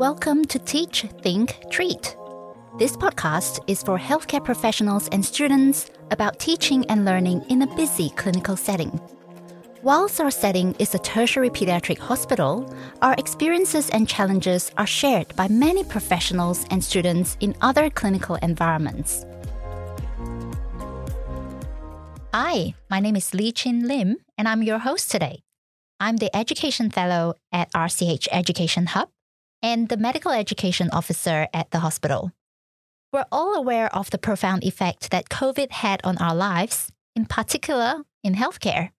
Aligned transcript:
Welcome 0.00 0.46
to 0.46 0.58
Teach, 0.58 1.02
Think, 1.20 1.58
Treat. 1.68 2.16
This 2.78 2.96
podcast 2.96 3.60
is 3.66 3.82
for 3.82 3.98
healthcare 3.98 4.42
professionals 4.42 5.10
and 5.12 5.22
students 5.22 5.90
about 6.10 6.38
teaching 6.38 6.86
and 6.86 7.04
learning 7.04 7.44
in 7.50 7.60
a 7.60 7.76
busy 7.76 8.08
clinical 8.16 8.56
setting. 8.56 8.98
Whilst 9.82 10.18
our 10.18 10.30
setting 10.30 10.74
is 10.78 10.94
a 10.94 10.98
tertiary 11.00 11.50
pediatric 11.50 11.98
hospital, 11.98 12.74
our 13.02 13.12
experiences 13.18 13.90
and 13.90 14.08
challenges 14.08 14.72
are 14.78 14.86
shared 14.86 15.36
by 15.36 15.48
many 15.48 15.84
professionals 15.84 16.64
and 16.70 16.82
students 16.82 17.36
in 17.40 17.54
other 17.60 17.90
clinical 17.90 18.36
environments. 18.36 19.26
Hi, 22.32 22.72
my 22.88 23.00
name 23.00 23.16
is 23.16 23.34
Lee 23.34 23.52
Chin 23.52 23.86
Lim, 23.86 24.16
and 24.38 24.48
I'm 24.48 24.62
your 24.62 24.78
host 24.78 25.10
today. 25.10 25.42
I'm 26.00 26.16
the 26.16 26.34
Education 26.34 26.88
Fellow 26.88 27.34
at 27.52 27.70
RCH 27.74 28.28
Education 28.32 28.86
Hub 28.86 29.10
and 29.62 29.88
the 29.88 29.96
Medical 29.96 30.32
Education 30.32 30.88
Officer 30.92 31.48
at 31.52 31.70
the 31.70 31.80
hospital. 31.80 32.32
We're 33.12 33.26
all 33.32 33.54
aware 33.54 33.94
of 33.94 34.10
the 34.10 34.18
profound 34.18 34.64
effect 34.64 35.10
that 35.10 35.28
COVID 35.28 35.70
had 35.72 36.00
on 36.04 36.16
our 36.18 36.34
lives, 36.34 36.92
in 37.16 37.26
particular 37.26 38.04
in 38.22 38.34
healthcare. 38.34 38.90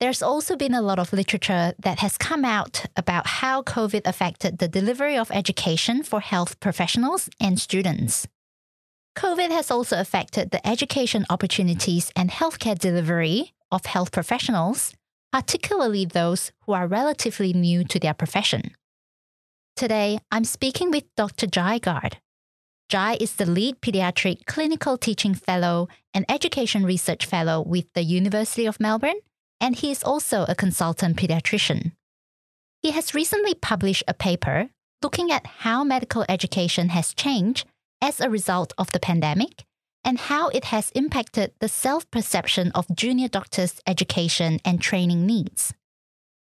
There's 0.00 0.22
also 0.22 0.54
been 0.54 0.74
a 0.74 0.82
lot 0.82 1.00
of 1.00 1.12
literature 1.12 1.72
that 1.78 1.98
has 1.98 2.16
come 2.16 2.44
out 2.44 2.84
about 2.96 3.26
how 3.26 3.62
COVID 3.62 4.02
affected 4.06 4.58
the 4.58 4.68
delivery 4.68 5.16
of 5.16 5.30
education 5.32 6.04
for 6.04 6.20
health 6.20 6.60
professionals 6.60 7.28
and 7.40 7.58
students. 7.58 8.28
COVID 9.16 9.50
has 9.50 9.70
also 9.72 9.98
affected 9.98 10.52
the 10.52 10.64
education 10.64 11.26
opportunities 11.28 12.12
and 12.14 12.30
healthcare 12.30 12.78
delivery 12.78 13.54
of 13.72 13.86
health 13.86 14.12
professionals, 14.12 14.94
particularly 15.32 16.04
those 16.04 16.52
who 16.66 16.72
are 16.72 16.86
relatively 16.86 17.52
new 17.52 17.82
to 17.82 17.98
their 17.98 18.14
profession. 18.14 18.70
Today, 19.78 20.18
I'm 20.32 20.42
speaking 20.42 20.90
with 20.90 21.04
Dr. 21.14 21.46
Jye 21.46 21.78
Gard. 21.78 22.18
Jye 22.88 23.16
is 23.20 23.36
the 23.36 23.46
lead 23.46 23.80
pediatric 23.80 24.44
clinical 24.44 24.98
teaching 24.98 25.34
fellow 25.34 25.86
and 26.12 26.24
education 26.28 26.82
research 26.84 27.24
fellow 27.24 27.62
with 27.62 27.84
the 27.94 28.02
University 28.02 28.66
of 28.66 28.80
Melbourne, 28.80 29.20
and 29.60 29.76
he 29.76 29.92
is 29.92 30.02
also 30.02 30.44
a 30.48 30.56
consultant 30.56 31.16
pediatrician. 31.16 31.92
He 32.82 32.90
has 32.90 33.14
recently 33.14 33.54
published 33.54 34.02
a 34.08 34.14
paper 34.14 34.70
looking 35.00 35.30
at 35.30 35.46
how 35.46 35.84
medical 35.84 36.24
education 36.28 36.88
has 36.88 37.14
changed 37.14 37.64
as 38.02 38.20
a 38.20 38.28
result 38.28 38.72
of 38.78 38.90
the 38.90 38.98
pandemic 38.98 39.64
and 40.02 40.18
how 40.18 40.48
it 40.48 40.64
has 40.74 40.90
impacted 40.96 41.52
the 41.60 41.68
self 41.68 42.10
perception 42.10 42.72
of 42.72 42.92
junior 42.96 43.28
doctors' 43.28 43.80
education 43.86 44.58
and 44.64 44.80
training 44.80 45.24
needs. 45.24 45.72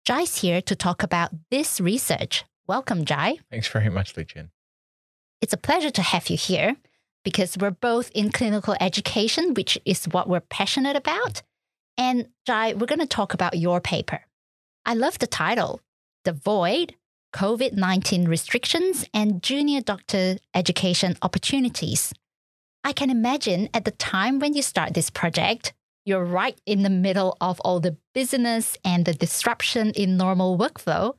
Jye's 0.06 0.38
here 0.38 0.62
to 0.62 0.74
talk 0.74 1.04
about 1.04 1.32
this 1.52 1.82
research. 1.82 2.46
Welcome, 2.68 3.06
Jye. 3.06 3.38
Thanks 3.50 3.68
very 3.68 3.90
much, 3.90 4.18
Lee 4.18 4.26
Chin. 4.26 4.50
It's 5.42 5.54
a 5.54 5.58
pleasure 5.58 5.92
to 5.92 6.02
have 6.02 6.30
you 6.30 6.38
here 6.38 6.76
because 7.24 7.58
we're 7.58 7.72
both 7.72 8.10
in 8.12 8.32
clinical 8.32 8.76
education, 8.80 9.54
which 9.54 9.78
is 9.86 10.06
what 10.06 10.28
we're 10.28 10.40
passionate 10.40 10.96
about. 10.96 11.44
And 11.98 12.28
Jye, 12.46 12.74
we're 12.74 12.88
going 12.88 13.00
to 13.00 13.06
talk 13.06 13.34
about 13.34 13.58
your 13.58 13.80
paper. 13.80 14.22
I 14.86 14.94
love 14.94 15.20
the 15.20 15.28
title, 15.28 15.82
The 16.24 16.34
Void 16.34 16.96
COVID 17.36 17.74
19 17.74 18.30
Restrictions 18.30 19.06
and 19.14 19.44
Junior 19.44 19.82
Doctor 19.82 20.38
Education 20.54 21.18
Opportunities. 21.22 22.14
I 22.84 22.94
can 22.94 23.10
imagine 23.10 23.68
at 23.74 23.84
the 23.84 23.92
time 23.92 24.40
when 24.40 24.54
you 24.54 24.62
start 24.62 24.94
this 24.94 25.10
project, 25.10 25.74
you're 26.06 26.24
right 26.24 26.58
in 26.66 26.84
the 26.84 26.90
middle 26.90 27.36
of 27.42 27.60
all 27.62 27.80
the 27.80 27.98
business 28.14 28.78
and 28.86 29.04
the 29.04 29.14
disruption 29.14 29.90
in 29.96 30.18
normal 30.18 30.58
workflow. 30.58 31.16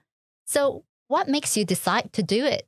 So, 0.46 0.84
what 1.08 1.28
makes 1.28 1.56
you 1.56 1.64
decide 1.64 2.12
to 2.14 2.22
do 2.22 2.44
it? 2.44 2.66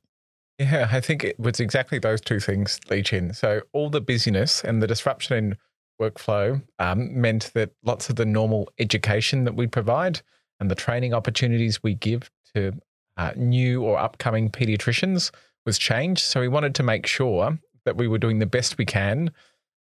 Yeah, 0.57 0.89
I 0.91 0.99
think 0.99 1.23
it 1.23 1.39
was 1.39 1.59
exactly 1.59 1.99
those 1.99 2.19
two 2.19 2.39
things, 2.39 2.79
Lee 2.89 3.01
Chin. 3.01 3.33
So, 3.33 3.61
all 3.71 3.89
the 3.89 4.01
busyness 4.01 4.63
and 4.63 4.83
the 4.83 4.87
disruption 4.87 5.37
in 5.37 5.57
workflow 6.01 6.61
um, 6.79 7.19
meant 7.19 7.51
that 7.53 7.71
lots 7.83 8.09
of 8.09 8.17
the 8.17 8.25
normal 8.25 8.69
education 8.77 9.45
that 9.45 9.55
we 9.55 9.67
provide 9.67 10.21
and 10.59 10.69
the 10.69 10.75
training 10.75 11.13
opportunities 11.13 11.81
we 11.81 11.93
give 11.93 12.29
to 12.53 12.73
uh, 13.17 13.31
new 13.35 13.83
or 13.83 13.97
upcoming 13.97 14.49
pediatricians 14.49 15.31
was 15.65 15.77
changed. 15.77 16.21
So 16.23 16.39
we 16.39 16.47
wanted 16.47 16.75
to 16.75 16.83
make 16.83 17.05
sure 17.05 17.59
that 17.85 17.97
we 17.97 18.07
were 18.07 18.17
doing 18.17 18.39
the 18.39 18.45
best 18.45 18.77
we 18.77 18.85
can 18.85 19.31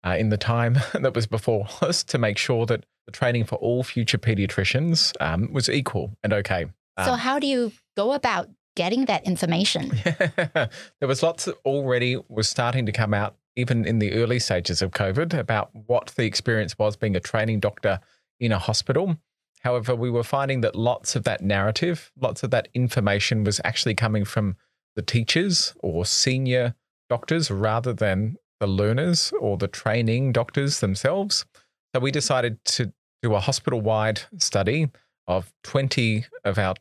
uh, 0.06 0.16
in 0.18 0.30
the 0.30 0.38
time 0.38 0.78
that 0.94 1.16
was 1.16 1.28
before 1.28 1.68
us 1.82 2.04
to 2.06 2.18
make 2.18 2.38
sure 2.38 2.66
that 2.66 2.86
the 3.06 3.12
training 3.12 3.46
for 3.46 3.56
all 3.56 3.84
future 3.84 4.18
pediatricians 4.18 5.14
um, 5.20 5.52
was 5.54 5.70
equal 5.70 6.16
and 6.24 6.34
okay. 6.34 6.66
Um, 6.98 7.06
so, 7.06 7.14
how 7.14 7.40
do 7.40 7.48
you 7.48 7.72
go 7.96 8.14
about 8.14 8.50
getting 8.78 9.06
that 9.06 9.26
information? 9.26 9.90
there 10.06 10.70
was 11.02 11.22
lots 11.22 11.46
that 11.46 11.56
already 11.66 12.18
was 12.30 12.48
starting 12.48 12.86
to 12.86 12.94
come 12.94 13.14
out, 13.14 13.36
even 13.58 13.86
in 13.86 14.00
the 14.00 14.14
early 14.14 14.40
stages 14.40 14.82
of 14.82 14.92
COVID, 14.92 15.38
about 15.38 15.72
what 15.74 16.14
the 16.16 16.24
experience 16.24 16.78
was 16.78 16.96
being 16.96 17.16
a 17.16 17.20
training 17.20 17.60
doctor 17.60 18.00
in 18.40 18.54
a 18.54 18.60
hospital 18.60 19.18
However, 19.62 19.96
we 19.96 20.10
were 20.10 20.24
finding 20.24 20.62
that 20.62 20.76
lots 20.76 21.16
of 21.16 21.24
that 21.24 21.42
narrative, 21.42 22.12
lots 22.20 22.44
of 22.44 22.52
that 22.52 22.68
information 22.74 23.44
was 23.44 23.60
actually 23.64 23.96
coming 23.96 24.24
from 24.24 24.56
the 24.96 25.02
teachers 25.02 25.74
or 25.80 26.06
senior 26.06 26.76
doctors 27.10 27.50
rather 27.50 27.94
than 27.94 28.38
the 28.60 28.68
learners 28.68 29.34
or 29.40 29.58
the 29.58 29.68
training 29.68 30.32
doctors 30.32 30.80
themselves. 30.80 31.46
So 31.94 32.00
we 32.00 32.12
decided 32.12 32.64
to 32.66 32.94
do 33.22 33.36
a 33.36 33.40
hospital 33.40 33.82
wide 33.82 34.22
study 34.38 34.90
of 35.28 35.52
20 35.64 36.26
of 36.44 36.58
our 36.58 36.76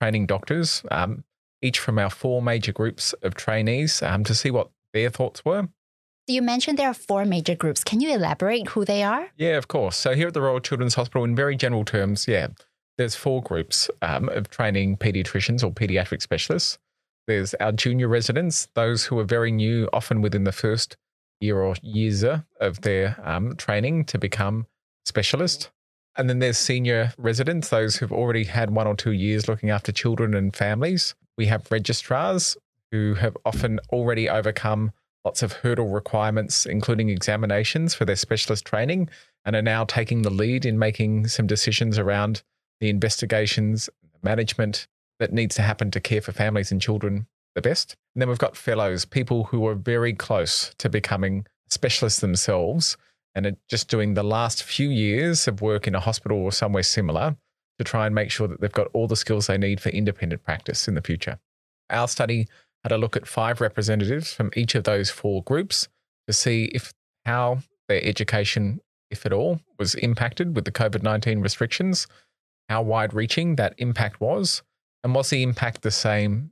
training 0.00 0.26
doctors, 0.26 0.82
um, 0.90 1.24
each 1.62 1.78
from 1.78 1.98
our 1.98 2.10
four 2.10 2.40
major 2.42 2.72
groups 2.72 3.12
of 3.22 3.34
trainees, 3.34 4.02
um, 4.02 4.24
to 4.24 4.34
see 4.34 4.50
what 4.50 4.70
their 4.92 5.10
thoughts 5.10 5.44
were. 5.44 5.68
You 6.26 6.42
mentioned 6.42 6.78
there 6.78 6.90
are 6.90 6.94
four 6.94 7.24
major 7.24 7.54
groups. 7.54 7.82
Can 7.82 8.00
you 8.00 8.14
elaborate 8.14 8.68
who 8.68 8.84
they 8.84 9.02
are? 9.02 9.28
Yeah, 9.36 9.56
of 9.56 9.68
course. 9.68 9.96
So 9.96 10.14
here 10.14 10.28
at 10.28 10.34
the 10.34 10.42
Royal 10.42 10.60
Children's 10.60 10.94
Hospital, 10.94 11.24
in 11.24 11.34
very 11.34 11.56
general 11.56 11.86
terms, 11.86 12.28
yeah, 12.28 12.48
there's 12.98 13.14
four 13.14 13.42
groups 13.42 13.88
um, 14.02 14.28
of 14.28 14.50
training 14.50 14.98
paediatricians 14.98 15.64
or 15.64 15.72
paediatric 15.72 16.20
specialists. 16.20 16.78
There's 17.26 17.54
our 17.54 17.72
junior 17.72 18.08
residents, 18.08 18.68
those 18.74 19.04
who 19.04 19.18
are 19.18 19.24
very 19.24 19.50
new, 19.52 19.88
often 19.92 20.20
within 20.20 20.44
the 20.44 20.52
first 20.52 20.96
year 21.40 21.60
or 21.60 21.76
years 21.82 22.24
of 22.24 22.80
their 22.82 23.18
um, 23.24 23.56
training 23.56 24.04
to 24.06 24.18
become 24.18 24.66
specialist. 25.06 25.70
And 26.16 26.28
then 26.28 26.40
there's 26.40 26.58
senior 26.58 27.12
residents, 27.16 27.68
those 27.68 27.96
who've 27.96 28.12
already 28.12 28.44
had 28.44 28.70
one 28.70 28.86
or 28.86 28.96
two 28.96 29.12
years 29.12 29.48
looking 29.48 29.70
after 29.70 29.92
children 29.92 30.34
and 30.34 30.54
families. 30.54 31.14
We 31.36 31.46
have 31.46 31.70
registrars 31.70 32.56
who 32.90 33.14
have 33.14 33.36
often 33.44 33.78
already 33.92 34.28
overcome 34.28 34.92
lots 35.24 35.42
of 35.42 35.52
hurdle 35.52 35.88
requirements, 35.88 36.66
including 36.66 37.08
examinations 37.10 37.94
for 37.94 38.04
their 38.04 38.16
specialist 38.16 38.64
training, 38.64 39.08
and 39.44 39.54
are 39.54 39.62
now 39.62 39.84
taking 39.84 40.22
the 40.22 40.30
lead 40.30 40.64
in 40.64 40.78
making 40.78 41.28
some 41.28 41.46
decisions 41.46 41.98
around 41.98 42.42
the 42.80 42.88
investigations, 42.88 43.90
management 44.22 44.86
that 45.18 45.32
needs 45.32 45.54
to 45.56 45.62
happen 45.62 45.90
to 45.90 46.00
care 46.00 46.20
for 46.20 46.32
families 46.32 46.72
and 46.72 46.80
children 46.80 47.26
the 47.54 47.62
best. 47.62 47.96
And 48.14 48.22
then 48.22 48.28
we've 48.28 48.38
got 48.38 48.56
fellows, 48.56 49.04
people 49.04 49.44
who 49.44 49.66
are 49.66 49.74
very 49.74 50.12
close 50.12 50.74
to 50.78 50.88
becoming 50.88 51.46
specialists 51.68 52.20
themselves 52.20 52.96
and 53.34 53.56
just 53.68 53.88
doing 53.88 54.14
the 54.14 54.22
last 54.22 54.62
few 54.62 54.88
years 54.88 55.46
of 55.46 55.60
work 55.60 55.86
in 55.86 55.94
a 55.94 56.00
hospital 56.00 56.38
or 56.38 56.52
somewhere 56.52 56.82
similar 56.82 57.36
to 57.78 57.84
try 57.84 58.06
and 58.06 58.14
make 58.14 58.30
sure 58.30 58.48
that 58.48 58.60
they've 58.60 58.72
got 58.72 58.88
all 58.92 59.06
the 59.06 59.16
skills 59.16 59.46
they 59.46 59.58
need 59.58 59.80
for 59.80 59.90
independent 59.90 60.42
practice 60.42 60.88
in 60.88 60.94
the 60.94 61.02
future. 61.02 61.38
Our 61.90 62.08
study 62.08 62.48
had 62.82 62.92
a 62.92 62.98
look 62.98 63.16
at 63.16 63.26
five 63.26 63.60
representatives 63.60 64.32
from 64.32 64.50
each 64.56 64.74
of 64.74 64.84
those 64.84 65.10
four 65.10 65.42
groups 65.42 65.88
to 66.26 66.32
see 66.32 66.64
if 66.74 66.92
how 67.24 67.58
their 67.88 68.02
education, 68.04 68.80
if 69.10 69.24
at 69.24 69.32
all, 69.32 69.60
was 69.78 69.94
impacted 69.96 70.54
with 70.54 70.64
the 70.64 70.72
COVID 70.72 71.02
19 71.02 71.40
restrictions, 71.40 72.06
how 72.68 72.82
wide 72.82 73.14
reaching 73.14 73.56
that 73.56 73.74
impact 73.78 74.20
was, 74.20 74.62
and 75.02 75.14
was 75.14 75.30
the 75.30 75.42
impact 75.42 75.82
the 75.82 75.90
same 75.90 76.50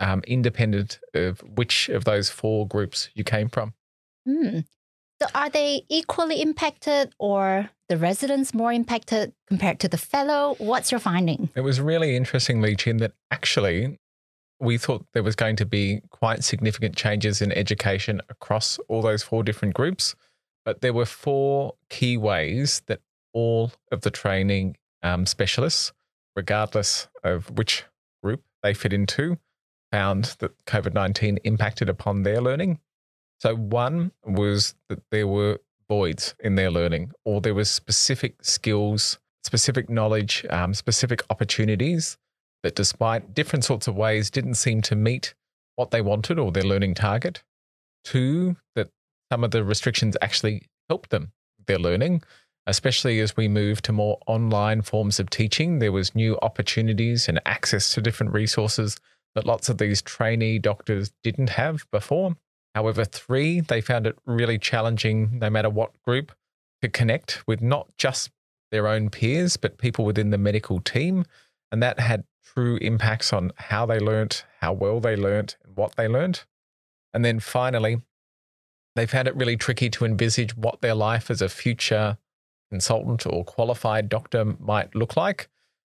um, 0.00 0.22
independent 0.26 1.00
of 1.14 1.40
which 1.40 1.88
of 1.88 2.04
those 2.04 2.30
four 2.30 2.66
groups 2.66 3.08
you 3.14 3.24
came 3.24 3.48
from? 3.48 3.74
Hmm. 4.26 4.60
So 5.20 5.26
are 5.34 5.50
they 5.50 5.82
equally 5.88 6.40
impacted 6.40 7.12
or 7.18 7.70
the 7.88 7.96
residents 7.96 8.54
more 8.54 8.72
impacted 8.72 9.32
compared 9.48 9.80
to 9.80 9.88
the 9.88 9.98
fellow? 9.98 10.54
What's 10.58 10.92
your 10.92 11.00
finding? 11.00 11.50
It 11.56 11.62
was 11.62 11.80
really 11.80 12.14
interesting, 12.14 12.60
Lee 12.60 12.76
Chin, 12.76 12.98
that 12.98 13.12
actually 13.30 13.98
we 14.60 14.78
thought 14.78 15.06
there 15.14 15.22
was 15.22 15.34
going 15.34 15.56
to 15.56 15.66
be 15.66 16.02
quite 16.10 16.44
significant 16.44 16.96
changes 16.96 17.42
in 17.42 17.50
education 17.52 18.20
across 18.28 18.78
all 18.88 19.02
those 19.02 19.22
four 19.22 19.42
different 19.42 19.74
groups. 19.74 20.14
But 20.64 20.82
there 20.82 20.92
were 20.92 21.06
four 21.06 21.74
key 21.88 22.16
ways 22.16 22.82
that 22.86 23.00
all 23.32 23.72
of 23.90 24.02
the 24.02 24.10
training 24.10 24.76
um, 25.02 25.26
specialists, 25.26 25.92
regardless 26.36 27.08
of 27.24 27.50
which 27.50 27.84
group 28.22 28.42
they 28.62 28.74
fit 28.74 28.92
into, 28.92 29.38
found 29.90 30.36
that 30.38 30.64
COVID 30.66 30.94
19 30.94 31.38
impacted 31.44 31.88
upon 31.88 32.22
their 32.22 32.40
learning. 32.40 32.78
So, 33.40 33.54
one 33.54 34.12
was 34.24 34.74
that 34.88 35.02
there 35.10 35.26
were 35.26 35.60
voids 35.88 36.34
in 36.40 36.56
their 36.56 36.70
learning, 36.70 37.12
or 37.24 37.40
there 37.40 37.54
was 37.54 37.70
specific 37.70 38.44
skills, 38.44 39.18
specific 39.42 39.88
knowledge, 39.88 40.44
um, 40.50 40.74
specific 40.74 41.22
opportunities 41.30 42.18
that 42.62 42.74
despite 42.74 43.34
different 43.34 43.64
sorts 43.64 43.86
of 43.86 43.96
ways 43.96 44.30
didn't 44.30 44.54
seem 44.54 44.82
to 44.82 44.96
meet 44.96 45.34
what 45.76 45.90
they 45.92 46.00
wanted 46.00 46.38
or 46.38 46.50
their 46.50 46.64
learning 46.64 46.94
target. 46.94 47.42
Two, 48.04 48.56
that 48.74 48.90
some 49.30 49.44
of 49.44 49.52
the 49.52 49.62
restrictions 49.62 50.16
actually 50.20 50.62
helped 50.88 51.10
them 51.10 51.32
their 51.66 51.78
learning, 51.78 52.22
especially 52.66 53.20
as 53.20 53.36
we 53.36 53.46
move 53.46 53.80
to 53.82 53.92
more 53.92 54.18
online 54.26 54.82
forms 54.82 55.20
of 55.20 55.30
teaching. 55.30 55.78
There 55.78 55.92
was 55.92 56.14
new 56.14 56.36
opportunities 56.42 57.28
and 57.28 57.40
access 57.46 57.94
to 57.94 58.02
different 58.02 58.32
resources 58.32 58.98
that 59.34 59.46
lots 59.46 59.68
of 59.68 59.78
these 59.78 60.02
trainee 60.02 60.58
doctors 60.58 61.12
didn't 61.22 61.50
have 61.50 61.86
before. 61.92 62.34
However, 62.74 63.04
three, 63.04 63.60
they 63.60 63.80
found 63.80 64.06
it 64.06 64.16
really 64.24 64.58
challenging, 64.58 65.38
no 65.38 65.50
matter 65.50 65.70
what 65.70 66.00
group, 66.02 66.32
to 66.82 66.88
connect 66.88 67.46
with 67.46 67.60
not 67.60 67.88
just 67.96 68.30
their 68.70 68.86
own 68.86 69.10
peers, 69.10 69.56
but 69.56 69.78
people 69.78 70.04
within 70.04 70.30
the 70.30 70.38
medical 70.38 70.80
team. 70.80 71.24
And 71.72 71.82
that 71.82 71.98
had 71.98 72.24
true 72.44 72.76
impacts 72.76 73.32
on 73.32 73.52
how 73.56 73.86
they 73.86 73.98
learnt, 73.98 74.44
how 74.60 74.72
well 74.72 75.00
they 75.00 75.16
learnt, 75.16 75.56
and 75.64 75.76
what 75.76 75.96
they 75.96 76.08
learnt. 76.08 76.46
And 77.12 77.24
then 77.24 77.40
finally, 77.40 78.02
they 78.94 79.06
found 79.06 79.28
it 79.28 79.36
really 79.36 79.56
tricky 79.56 79.90
to 79.90 80.04
envisage 80.04 80.56
what 80.56 80.80
their 80.80 80.94
life 80.94 81.30
as 81.30 81.42
a 81.42 81.48
future 81.48 82.18
consultant 82.70 83.26
or 83.26 83.44
qualified 83.44 84.08
doctor 84.08 84.44
might 84.44 84.94
look 84.94 85.16
like. 85.16 85.48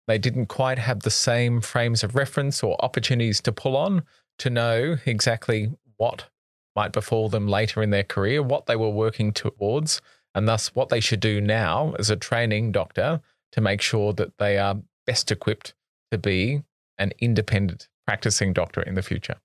They 0.07 0.17
didn't 0.17 0.47
quite 0.47 0.79
have 0.79 1.01
the 1.01 1.11
same 1.11 1.61
frames 1.61 2.03
of 2.03 2.15
reference 2.15 2.63
or 2.63 2.75
opportunities 2.83 3.41
to 3.41 3.51
pull 3.51 3.77
on 3.77 4.03
to 4.39 4.49
know 4.49 4.97
exactly 5.05 5.71
what 5.97 6.29
might 6.75 6.91
befall 6.91 7.29
them 7.29 7.47
later 7.47 7.81
in 7.81 7.89
their 7.89 8.03
career, 8.03 8.41
what 8.41 8.65
they 8.65 8.75
were 8.75 8.89
working 8.89 9.31
towards, 9.31 10.01
and 10.33 10.47
thus 10.47 10.73
what 10.75 10.89
they 10.89 10.99
should 10.99 11.19
do 11.19 11.39
now 11.39 11.93
as 11.99 12.09
a 12.09 12.15
training 12.15 12.71
doctor 12.71 13.21
to 13.51 13.61
make 13.61 13.81
sure 13.81 14.13
that 14.13 14.37
they 14.37 14.57
are 14.57 14.77
best 15.05 15.31
equipped 15.31 15.73
to 16.11 16.17
be 16.17 16.63
an 16.97 17.11
independent 17.19 17.87
practicing 18.05 18.53
doctor 18.53 18.81
in 18.81 18.95
the 18.95 19.01
future. 19.01 19.35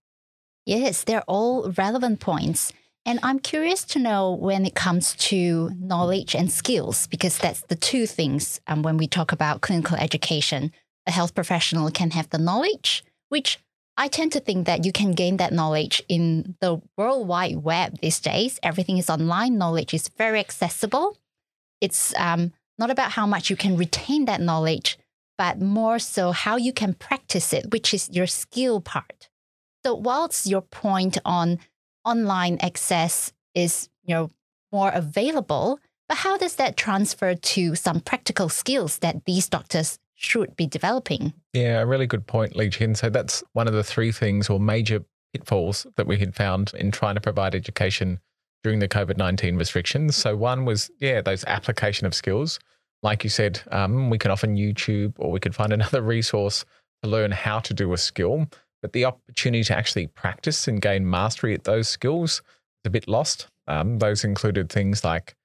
Yes, 0.67 1.05
they're 1.05 1.23
all 1.23 1.71
relevant 1.73 2.21
points. 2.21 2.73
And 3.07 3.19
I'm 3.23 3.39
curious 3.39 3.85
to 3.85 3.99
know 3.99 4.33
when 4.33 4.67
it 4.67 4.75
comes 4.75 5.15
to 5.15 5.71
knowledge 5.79 6.35
and 6.35 6.53
skills, 6.53 7.07
because 7.07 7.39
that's 7.39 7.63
the 7.63 7.75
two 7.75 8.07
things 8.07 8.61
um, 8.67 8.83
when 8.83 8.99
we 8.99 9.07
talk 9.07 9.33
about 9.33 9.63
clinical 9.63 9.97
education. 9.97 10.73
A 11.07 11.11
health 11.11 11.35
professional 11.35 11.91
can 11.91 12.11
have 12.11 12.29
the 12.29 12.37
knowledge, 12.37 13.03
which 13.31 13.61
I 14.01 14.07
tend 14.07 14.31
to 14.33 14.41
think 14.41 14.67
that 14.67 14.85
you 14.85 14.93
can 14.93 15.11
gain 15.11 15.39
that 15.39 15.53
knowledge 15.53 16.01
in 16.09 16.55
the 16.61 16.81
World 16.97 17.27
Wide 17.27 17.57
Web 17.57 17.99
these 17.99 18.21
days. 18.21 18.61
Everything 18.63 18.97
is 18.97 19.11
online, 19.11 19.59
knowledge 19.59 19.93
is 19.93 20.07
very 20.07 20.39
accessible. 20.39 21.19
It's 21.81 22.15
um, 22.17 22.53
not 22.79 22.91
about 22.91 23.11
how 23.11 23.27
much 23.27 23.51
you 23.51 23.57
can 23.57 23.77
retain 23.77 24.27
that 24.27 24.41
knowledge, 24.41 24.99
but 25.37 25.61
more 25.61 25.99
so 25.99 26.31
how 26.31 26.57
you 26.57 26.73
can 26.73 26.95
practice 26.95 27.53
it, 27.53 27.73
which 27.73 27.93
is 27.93 28.09
your 28.13 28.29
skill 28.29 28.81
part. 28.81 29.29
So, 29.85 29.97
whilst 29.97 30.47
your 30.47 30.63
point 30.63 31.19
on 31.25 31.59
online 32.05 32.59
access 32.61 33.33
is 33.53 33.89
you 34.05 34.15
know 34.15 34.31
more 34.71 34.91
available, 34.91 35.81
but 36.09 36.19
how 36.19 36.37
does 36.37 36.55
that 36.55 36.77
transfer 36.77 37.35
to 37.35 37.75
some 37.75 37.99
practical 38.01 38.49
skills 38.49 38.99
that 38.99 39.25
these 39.25 39.49
doctors 39.49 39.99
should 40.19 40.57
be 40.57 40.67
developing? 40.67 41.33
Yeah, 41.53 41.81
a 41.81 41.87
really 41.87 42.07
good 42.07 42.27
point, 42.27 42.57
Lee 42.57 42.71
Chin. 42.71 42.95
So 42.97 43.09
that's 43.09 43.43
one 43.53 43.69
of 43.69 43.73
the 43.73 43.85
three 43.85 44.11
things 44.11 44.51
or 44.51 44.59
major 44.59 45.05
pitfalls 45.33 45.87
that 45.97 46.09
we 46.09 46.19
had 46.19 46.35
found 46.35 46.73
in 46.75 46.91
trying 46.91 47.15
to 47.15 47.21
provide 47.21 47.55
education 47.55 48.19
during 48.65 48.81
the 48.81 48.89
COVID 48.89 49.17
19 49.17 49.57
restrictions. 49.57 50.17
So, 50.17 50.37
one 50.37 50.65
was, 50.65 50.91
yeah, 50.99 51.21
those 51.21 51.45
application 51.45 52.07
of 52.07 52.15
skills. 52.15 52.59
Like 53.03 53.23
you 53.23 53.31
said, 53.31 53.61
um, 53.71 54.11
we 54.11 54.19
can 54.19 54.33
often 54.33 54.57
YouTube 54.57 55.15
or 55.19 55.31
we 55.31 55.39
could 55.39 55.55
find 55.55 55.73
another 55.79 56.03
resource 56.03 56.65
to 57.03 57.09
learn 57.09 57.31
how 57.31 57.61
to 57.61 57.73
do 57.73 57.93
a 57.93 57.99
skill. 57.99 58.47
But 58.83 58.93
the 58.93 59.05
opportunity 59.05 59.63
to 59.65 59.77
actually 59.77 60.09
practice 60.09 60.67
and 60.67 60.83
gain 60.83 61.09
mastery 61.09 61.55
at 61.55 61.65
those 61.65 61.89
skills 61.89 62.43
is 62.85 62.89
a 62.89 62.91
bit 62.91 63.07
lost. 63.07 63.49
Um, 63.69 63.99
those 63.99 64.25
included 64.25 64.69
things 64.69 65.05
like 65.05 65.37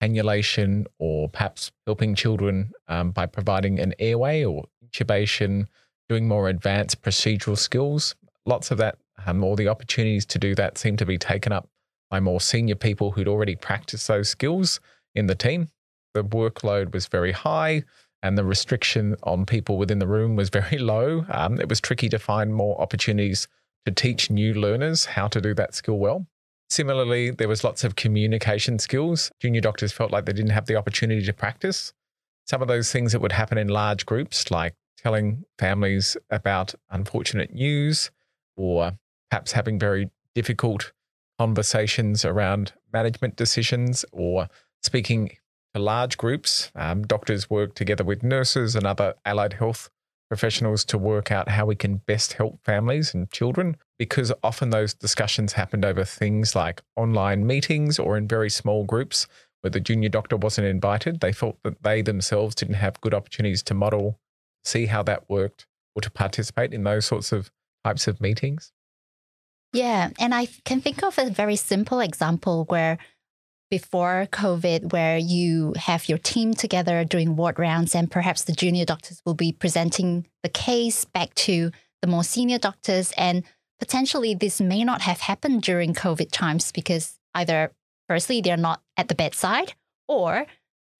cannulation 0.00 0.86
or 0.98 1.28
perhaps 1.28 1.72
helping 1.86 2.14
children 2.14 2.72
um, 2.88 3.10
by 3.10 3.26
providing 3.26 3.78
an 3.78 3.94
airway 3.98 4.44
or 4.44 4.64
intubation, 4.84 5.66
doing 6.08 6.28
more 6.28 6.48
advanced 6.48 7.02
procedural 7.02 7.58
skills. 7.58 8.14
Lots 8.44 8.70
of 8.70 8.78
that, 8.78 8.98
um, 9.26 9.42
all 9.42 9.56
the 9.56 9.68
opportunities 9.68 10.26
to 10.26 10.38
do 10.38 10.54
that 10.54 10.78
seem 10.78 10.96
to 10.98 11.06
be 11.06 11.18
taken 11.18 11.52
up 11.52 11.68
by 12.10 12.20
more 12.20 12.40
senior 12.40 12.76
people 12.76 13.12
who'd 13.12 13.28
already 13.28 13.56
practiced 13.56 14.06
those 14.06 14.28
skills 14.28 14.80
in 15.14 15.26
the 15.26 15.34
team. 15.34 15.68
The 16.14 16.22
workload 16.24 16.92
was 16.92 17.06
very 17.06 17.32
high 17.32 17.82
and 18.22 18.38
the 18.38 18.44
restriction 18.44 19.16
on 19.22 19.44
people 19.46 19.76
within 19.76 19.98
the 19.98 20.06
room 20.06 20.36
was 20.36 20.50
very 20.60 20.78
low. 20.78 21.24
Um, 21.28 21.60
it 21.60 21.68
was 21.68 21.80
tricky 21.80 22.08
to 22.10 22.18
find 22.18 22.54
more 22.54 22.80
opportunities 22.80 23.48
to 23.84 23.92
teach 23.92 24.30
new 24.30 24.54
learners 24.54 25.04
how 25.04 25.28
to 25.28 25.40
do 25.40 25.54
that 25.54 25.74
skill 25.74 25.98
well. 25.98 26.26
Similarly, 26.68 27.30
there 27.30 27.48
was 27.48 27.62
lots 27.62 27.84
of 27.84 27.96
communication 27.96 28.78
skills. 28.78 29.30
Junior 29.40 29.60
doctors 29.60 29.92
felt 29.92 30.10
like 30.10 30.26
they 30.26 30.32
didn't 30.32 30.50
have 30.50 30.66
the 30.66 30.76
opportunity 30.76 31.24
to 31.24 31.32
practice. 31.32 31.92
Some 32.46 32.62
of 32.62 32.68
those 32.68 32.90
things 32.90 33.12
that 33.12 33.20
would 33.20 33.32
happen 33.32 33.58
in 33.58 33.68
large 33.68 34.06
groups, 34.06 34.50
like 34.50 34.74
telling 34.98 35.44
families 35.58 36.16
about 36.30 36.74
unfortunate 36.90 37.52
news 37.52 38.10
or 38.56 38.98
perhaps 39.30 39.52
having 39.52 39.78
very 39.78 40.10
difficult 40.34 40.92
conversations 41.38 42.24
around 42.24 42.72
management 42.92 43.36
decisions 43.36 44.04
or 44.12 44.48
speaking 44.82 45.30
to 45.74 45.80
large 45.80 46.16
groups. 46.16 46.70
Um, 46.74 47.02
doctors 47.02 47.50
work 47.50 47.74
together 47.74 48.04
with 48.04 48.22
nurses 48.22 48.74
and 48.74 48.86
other 48.86 49.14
allied 49.24 49.54
health 49.54 49.90
professionals 50.28 50.84
to 50.84 50.98
work 50.98 51.30
out 51.30 51.48
how 51.48 51.66
we 51.66 51.76
can 51.76 51.96
best 52.06 52.34
help 52.34 52.58
families 52.64 53.14
and 53.14 53.30
children 53.30 53.76
because 53.98 54.32
often 54.42 54.70
those 54.70 54.92
discussions 54.92 55.52
happened 55.52 55.84
over 55.84 56.04
things 56.04 56.54
like 56.54 56.82
online 56.96 57.46
meetings 57.46 57.98
or 57.98 58.16
in 58.16 58.26
very 58.26 58.50
small 58.50 58.84
groups 58.84 59.26
where 59.60 59.70
the 59.70 59.80
junior 59.80 60.08
doctor 60.08 60.36
wasn't 60.36 60.66
invited. 60.66 61.20
They 61.20 61.32
felt 61.32 61.58
that 61.62 61.82
they 61.82 62.02
themselves 62.02 62.54
didn't 62.54 62.74
have 62.74 63.00
good 63.00 63.14
opportunities 63.14 63.62
to 63.64 63.74
model, 63.74 64.18
see 64.64 64.86
how 64.86 65.02
that 65.04 65.28
worked, 65.28 65.66
or 65.94 66.02
to 66.02 66.10
participate 66.10 66.74
in 66.74 66.84
those 66.84 67.06
sorts 67.06 67.32
of 67.32 67.50
types 67.84 68.06
of 68.06 68.20
meetings. 68.20 68.72
Yeah. 69.72 70.10
And 70.18 70.34
I 70.34 70.48
can 70.64 70.80
think 70.80 71.02
of 71.02 71.18
a 71.18 71.30
very 71.30 71.56
simple 71.56 72.00
example 72.00 72.64
where 72.68 72.98
before 73.70 74.28
COVID, 74.30 74.92
where 74.92 75.18
you 75.18 75.74
have 75.76 76.08
your 76.08 76.18
team 76.18 76.54
together 76.54 77.04
doing 77.04 77.36
ward 77.36 77.58
rounds, 77.58 77.94
and 77.94 78.10
perhaps 78.10 78.44
the 78.44 78.52
junior 78.52 78.84
doctors 78.84 79.20
will 79.24 79.34
be 79.34 79.52
presenting 79.52 80.26
the 80.42 80.48
case 80.48 81.04
back 81.04 81.34
to 81.34 81.70
the 82.02 82.08
more 82.08 82.24
senior 82.24 82.58
doctors. 82.58 83.12
And 83.16 83.44
potentially, 83.80 84.34
this 84.34 84.60
may 84.60 84.84
not 84.84 85.02
have 85.02 85.20
happened 85.20 85.62
during 85.62 85.94
COVID 85.94 86.30
times 86.30 86.70
because 86.72 87.18
either, 87.34 87.72
firstly, 88.08 88.40
they're 88.40 88.56
not 88.56 88.82
at 88.96 89.08
the 89.08 89.14
bedside, 89.14 89.74
or 90.06 90.46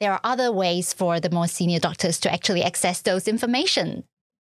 there 0.01 0.13
are 0.13 0.21
other 0.25 0.53
ways 0.53 0.93
for 0.93 1.21
the 1.21 1.31
more 1.31 1.49
senior 1.49 1.79
doctors 1.79 2.19
to 2.21 2.33
actually 2.33 2.63
access 2.63 3.01
those 3.01 3.29
information, 3.29 4.05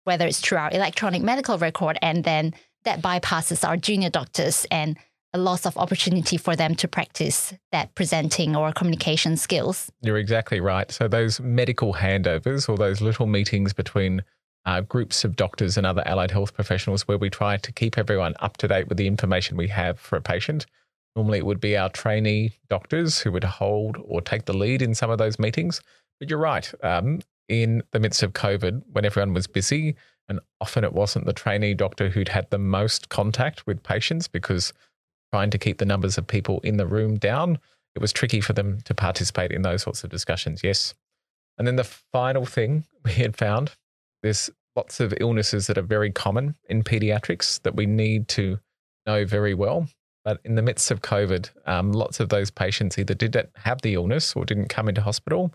whether 0.05 0.27
it's 0.27 0.41
through 0.41 0.59
our 0.59 0.71
electronic 0.71 1.23
medical 1.23 1.59
record, 1.59 1.99
and 2.01 2.25
then 2.25 2.55
that 2.85 3.03
bypasses 3.03 3.67
our 3.67 3.77
junior 3.77 4.11
doctors 4.11 4.67
and 4.71 4.97
a 5.35 5.39
loss 5.39 5.67
of 5.67 5.77
opportunity 5.77 6.37
for 6.37 6.55
them 6.55 6.77
to 6.77 6.87
practice 6.87 7.53
that 7.73 7.95
presenting 7.97 8.55
or 8.55 8.73
communication 8.73 9.37
skills. 9.37 9.91
You're 10.01 10.17
exactly 10.17 10.61
right. 10.61 10.91
So, 10.91 11.09
those 11.09 11.41
medical 11.41 11.95
handovers 11.95 12.69
or 12.69 12.79
those 12.79 13.01
little 13.01 13.27
meetings 13.27 13.73
between 13.73 14.23
uh, 14.65 14.81
groups 14.81 15.25
of 15.25 15.37
doctors 15.37 15.77
and 15.77 15.87
other 15.87 16.07
allied 16.07 16.31
health 16.31 16.55
professionals 16.55 17.07
where 17.07 17.19
we 17.19 17.29
try 17.29 17.57
to 17.59 17.73
keep 17.73 17.99
everyone 17.99 18.35
up 18.41 18.57
to 18.59 18.69
date 18.69 18.89
with 18.89 18.97
the 18.97 19.09
information 19.09 19.57
we 19.57 19.69
have 19.69 19.99
for 19.99 20.17
a 20.17 20.23
patient. 20.23 20.67
Normally, 21.17 21.39
it 21.39 21.47
would 21.47 21.61
be 21.61 21.77
our 21.77 21.91
trainee 21.91 22.53
doctors 22.71 23.19
who 23.19 23.33
would 23.33 23.45
hold 23.45 23.99
or 24.05 24.21
take 24.21 24.47
the 24.47 24.57
lead 24.57 24.83
in 24.83 24.95
some 24.95 25.11
of 25.11 25.19
those 25.19 25.39
meetings. 25.39 25.81
But 26.19 26.31
you're 26.31 26.39
right. 26.39 26.73
Um, 26.83 27.21
in 27.49 27.83
the 27.91 28.01
midst 28.01 28.23
of 28.23 28.33
COVID, 28.33 28.83
when 28.93 29.05
everyone 29.05 29.35
was 29.35 29.47
busy, 29.47 29.97
and 30.29 30.41
often 30.61 30.85
it 30.85 30.95
wasn't 30.95 31.27
the 31.27 31.33
trainee 31.33 31.75
doctor 31.75 32.09
who'd 32.09 32.29
had 32.29 32.49
the 32.51 32.59
most 32.59 33.11
contact 33.11 33.67
with 33.67 33.83
patients 33.83 34.29
because 34.29 34.73
trying 35.35 35.51
to 35.51 35.59
keep 35.59 35.79
the 35.79 35.85
numbers 35.85 36.17
of 36.17 36.25
people 36.29 36.61
in 36.63 36.77
the 36.77 36.87
room 36.87 37.17
down, 37.19 37.59
it 37.97 38.01
was 38.01 38.13
tricky 38.13 38.41
for 38.41 38.53
them 38.53 38.79
to 38.85 38.95
participate 38.95 39.51
in 39.51 39.63
those 39.63 39.83
sorts 39.83 40.05
of 40.05 40.11
discussions. 40.11 40.61
Yes. 40.63 40.95
And 41.59 41.67
then 41.67 41.75
the 41.75 41.91
final 42.13 42.47
thing 42.47 42.85
we 43.05 43.15
had 43.15 43.37
found 43.37 43.73
there's 44.23 44.49
lots 44.77 45.01
of 45.01 45.13
illnesses 45.19 45.67
that 45.67 45.77
are 45.77 45.83
very 45.83 46.13
common 46.13 46.55
in 46.69 46.85
pediatrics 46.85 47.61
that 47.63 47.75
we 47.75 47.85
need 47.85 48.29
to 48.29 48.61
know 49.07 49.25
very 49.25 49.55
well. 49.55 49.89
But 50.25 50.39
in 50.45 50.55
the 50.55 50.63
midst 50.63 50.93
of 50.93 51.03
COVID, 51.03 51.51
um, 51.67 51.91
lots 51.91 52.21
of 52.21 52.29
those 52.29 52.53
patients 52.53 52.97
either 52.97 53.15
didn't 53.15 53.49
have 53.57 53.83
the 53.83 53.95
illness 53.95 54.37
or 54.37 54.45
didn't 54.45 54.69
come 54.69 54.89
into 54.89 55.03
hospital. 55.03 55.53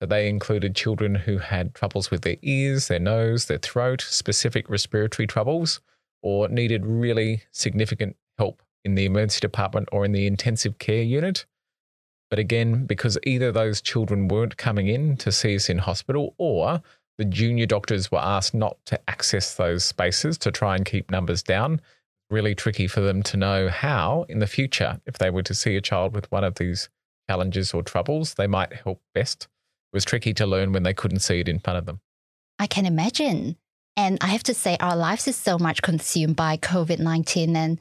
So 0.00 0.06
they 0.06 0.28
included 0.28 0.76
children 0.76 1.16
who 1.16 1.38
had 1.38 1.74
troubles 1.74 2.12
with 2.12 2.22
their 2.22 2.36
ears, 2.42 2.86
their 2.86 3.00
nose, 3.00 3.46
their 3.46 3.58
throat, 3.58 4.00
specific 4.00 4.70
respiratory 4.70 5.26
troubles, 5.26 5.80
or 6.22 6.48
needed 6.48 6.86
really 6.86 7.42
significant 7.50 8.14
help 8.38 8.62
in 8.88 8.94
the 8.94 9.04
emergency 9.04 9.40
department 9.40 9.88
or 9.92 10.04
in 10.04 10.12
the 10.12 10.26
intensive 10.26 10.78
care 10.78 11.02
unit. 11.02 11.44
But 12.30 12.38
again, 12.38 12.86
because 12.86 13.18
either 13.24 13.52
those 13.52 13.80
children 13.80 14.28
weren't 14.28 14.56
coming 14.56 14.88
in 14.88 15.16
to 15.18 15.30
see 15.30 15.54
us 15.54 15.68
in 15.68 15.78
hospital 15.78 16.34
or 16.38 16.82
the 17.18 17.24
junior 17.24 17.66
doctors 17.66 18.10
were 18.10 18.18
asked 18.18 18.54
not 18.54 18.76
to 18.86 18.98
access 19.10 19.54
those 19.54 19.84
spaces 19.84 20.38
to 20.38 20.50
try 20.50 20.76
and 20.76 20.84
keep 20.84 21.10
numbers 21.10 21.42
down, 21.42 21.80
really 22.30 22.54
tricky 22.54 22.86
for 22.86 23.00
them 23.00 23.22
to 23.24 23.36
know 23.36 23.68
how, 23.68 24.24
in 24.28 24.38
the 24.38 24.46
future, 24.46 25.00
if 25.06 25.18
they 25.18 25.30
were 25.30 25.42
to 25.42 25.54
see 25.54 25.76
a 25.76 25.80
child 25.80 26.14
with 26.14 26.30
one 26.30 26.44
of 26.44 26.54
these 26.56 26.88
challenges 27.28 27.74
or 27.74 27.82
troubles, 27.82 28.34
they 28.34 28.46
might 28.46 28.72
help 28.72 29.00
best. 29.14 29.48
It 29.92 29.96
was 29.96 30.04
tricky 30.04 30.32
to 30.34 30.46
learn 30.46 30.72
when 30.72 30.82
they 30.82 30.94
couldn't 30.94 31.20
see 31.20 31.40
it 31.40 31.48
in 31.48 31.58
front 31.58 31.78
of 31.78 31.86
them. 31.86 32.00
I 32.58 32.66
can 32.66 32.86
imagine. 32.86 33.56
And 33.96 34.18
I 34.20 34.28
have 34.28 34.44
to 34.44 34.54
say, 34.54 34.76
our 34.78 34.96
lives 34.96 35.26
is 35.26 35.34
so 35.34 35.58
much 35.58 35.82
consumed 35.82 36.36
by 36.36 36.56
COVID 36.56 37.00
19 37.00 37.56
and 37.56 37.78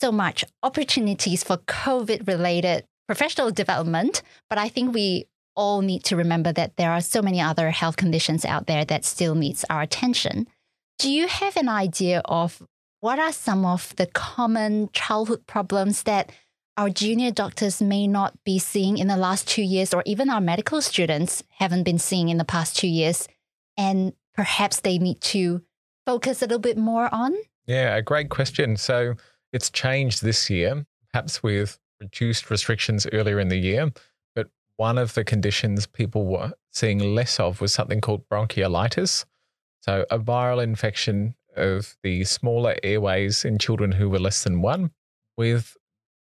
so 0.00 0.10
much 0.10 0.44
opportunities 0.62 1.44
for 1.44 1.58
COVID 1.58 2.26
related 2.26 2.84
professional 3.06 3.50
development. 3.50 4.22
But 4.48 4.58
I 4.58 4.68
think 4.68 4.94
we 4.94 5.26
all 5.56 5.82
need 5.82 6.04
to 6.04 6.16
remember 6.16 6.52
that 6.52 6.76
there 6.76 6.92
are 6.92 7.00
so 7.00 7.20
many 7.20 7.40
other 7.40 7.70
health 7.70 7.96
conditions 7.96 8.44
out 8.44 8.66
there 8.66 8.84
that 8.84 9.04
still 9.04 9.34
needs 9.34 9.64
our 9.68 9.82
attention. 9.82 10.46
Do 10.98 11.10
you 11.10 11.26
have 11.26 11.56
an 11.56 11.68
idea 11.68 12.22
of 12.24 12.62
what 13.00 13.18
are 13.18 13.32
some 13.32 13.64
of 13.64 13.94
the 13.96 14.06
common 14.06 14.90
childhood 14.92 15.46
problems 15.46 16.04
that 16.04 16.30
our 16.76 16.88
junior 16.88 17.30
doctors 17.30 17.82
may 17.82 18.06
not 18.06 18.32
be 18.44 18.58
seeing 18.58 18.96
in 18.96 19.08
the 19.08 19.16
last 19.16 19.48
two 19.48 19.62
years, 19.62 19.92
or 19.92 20.02
even 20.06 20.30
our 20.30 20.40
medical 20.40 20.80
students 20.80 21.42
haven't 21.58 21.82
been 21.82 21.98
seeing 21.98 22.28
in 22.28 22.38
the 22.38 22.44
past 22.44 22.76
two 22.76 22.88
years, 22.88 23.28
and 23.76 24.12
perhaps 24.34 24.80
they 24.80 24.98
need 24.98 25.20
to 25.20 25.62
focus 26.06 26.40
a 26.40 26.44
little 26.44 26.58
bit 26.58 26.78
more 26.78 27.12
on? 27.12 27.34
Yeah, 27.66 27.96
a 27.96 28.02
great 28.02 28.30
question. 28.30 28.76
So 28.76 29.14
it's 29.52 29.70
changed 29.70 30.22
this 30.22 30.48
year, 30.50 30.86
perhaps 31.12 31.42
with 31.42 31.78
reduced 32.00 32.50
restrictions 32.50 33.06
earlier 33.12 33.40
in 33.40 33.48
the 33.48 33.56
year. 33.56 33.90
But 34.34 34.48
one 34.76 34.98
of 34.98 35.14
the 35.14 35.24
conditions 35.24 35.86
people 35.86 36.26
were 36.26 36.52
seeing 36.70 36.98
less 37.14 37.38
of 37.38 37.60
was 37.60 37.72
something 37.72 38.00
called 38.00 38.28
bronchiolitis. 38.28 39.24
So, 39.82 40.04
a 40.10 40.18
viral 40.18 40.62
infection 40.62 41.34
of 41.56 41.96
the 42.02 42.24
smaller 42.24 42.76
airways 42.82 43.44
in 43.44 43.58
children 43.58 43.92
who 43.92 44.08
were 44.08 44.18
less 44.18 44.44
than 44.44 44.62
one, 44.62 44.90
with 45.36 45.76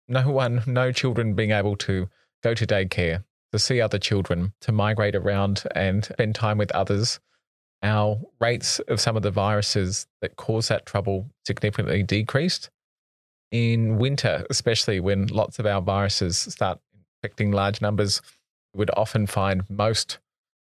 no 0.07 0.29
one, 0.29 0.63
no 0.65 0.91
children 0.91 1.33
being 1.33 1.51
able 1.51 1.75
to 1.77 2.09
go 2.43 2.53
to 2.53 2.65
daycare, 2.65 3.23
to 3.51 3.59
see 3.59 3.79
other 3.79 3.99
children, 3.99 4.53
to 4.61 4.71
migrate 4.71 5.15
around 5.15 5.63
and 5.75 6.05
spend 6.05 6.35
time 6.35 6.57
with 6.57 6.71
others. 6.71 7.19
Our 7.81 8.19
rates 8.39 8.79
of 8.79 8.99
some 8.99 9.15
of 9.15 9.23
the 9.23 9.31
viruses 9.31 10.07
that 10.21 10.35
cause 10.35 10.69
that 10.69 10.85
trouble 10.85 11.29
significantly 11.45 12.03
decreased. 12.03 12.69
In 13.53 13.99
winter, 13.99 14.47
especially 14.49 14.99
when 14.99 15.27
lots 15.27 15.59
of 15.59 15.67
our 15.67 15.79
viruses 15.79 16.39
start 16.39 16.79
infecting 17.21 17.51
large 17.51 17.81
numbers, 17.81 18.19
we 18.73 18.79
would 18.79 18.89
often 18.97 19.27
find 19.27 19.61
most 19.69 20.17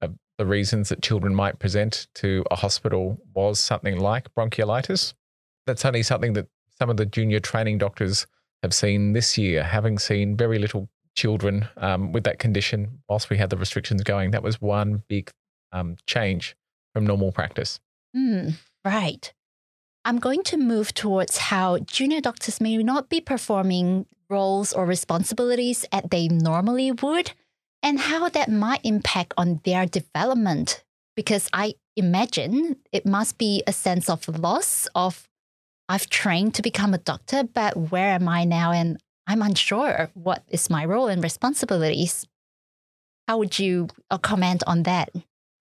of 0.03 0.13
the 0.37 0.45
reasons 0.45 0.89
that 0.89 1.01
children 1.01 1.33
might 1.33 1.57
present 1.57 2.07
to 2.13 2.45
a 2.51 2.55
hospital 2.55 3.17
was 3.33 3.59
something 3.59 3.97
like 3.97 4.31
bronchiolitis. 4.35 5.15
That's 5.65 5.83
only 5.83 6.03
something 6.03 6.33
that 6.33 6.45
some 6.77 6.91
of 6.91 6.97
the 6.97 7.07
junior 7.07 7.39
training 7.39 7.79
doctors 7.79 8.27
have 8.61 8.71
seen 8.71 9.13
this 9.13 9.35
year, 9.35 9.63
having 9.63 9.97
seen 9.97 10.37
very 10.37 10.59
little 10.59 10.87
children 11.15 11.67
um, 11.77 12.11
with 12.11 12.23
that 12.25 12.37
condition 12.37 12.99
whilst 13.09 13.31
we 13.31 13.37
had 13.37 13.49
the 13.49 13.57
restrictions 13.57 14.03
going. 14.03 14.29
That 14.29 14.43
was 14.43 14.61
one 14.61 15.01
big 15.07 15.31
um, 15.71 15.97
change 16.05 16.55
from 16.93 17.07
normal 17.07 17.31
practice. 17.31 17.79
Mm, 18.15 18.59
right. 18.85 19.33
I'm 20.05 20.19
going 20.19 20.43
to 20.43 20.57
move 20.57 20.93
towards 20.93 21.37
how 21.37 21.79
junior 21.79 22.21
doctors 22.21 22.61
may 22.61 22.77
not 22.77 23.09
be 23.09 23.19
performing 23.19 24.05
roles 24.29 24.71
or 24.71 24.85
responsibilities 24.85 25.83
as 25.91 26.03
they 26.11 26.27
normally 26.27 26.91
would 26.91 27.31
and 27.81 27.99
how 27.99 28.29
that 28.29 28.51
might 28.51 28.81
impact 28.83 29.33
on 29.35 29.61
their 29.63 29.87
development. 29.87 30.83
Because 31.15 31.49
I 31.51 31.73
imagine 31.95 32.75
it 32.91 33.07
must 33.07 33.39
be 33.39 33.63
a 33.65 33.73
sense 33.73 34.07
of 34.07 34.27
loss 34.27 34.87
of 34.93 35.27
I've 35.89 36.07
trained 36.09 36.53
to 36.55 36.61
become 36.61 36.93
a 36.93 36.99
doctor, 36.99 37.43
but 37.43 37.89
where 37.91 38.09
am 38.09 38.27
I 38.27 38.43
now? 38.43 38.71
And 38.71 38.99
I'm 39.25 39.41
unsure 39.41 40.11
what 40.13 40.43
is 40.47 40.69
my 40.69 40.85
role 40.85 41.07
and 41.07 41.23
responsibilities. 41.23 42.27
How 43.27 43.39
would 43.39 43.57
you 43.57 43.87
comment 44.21 44.61
on 44.67 44.83
that? 44.83 45.09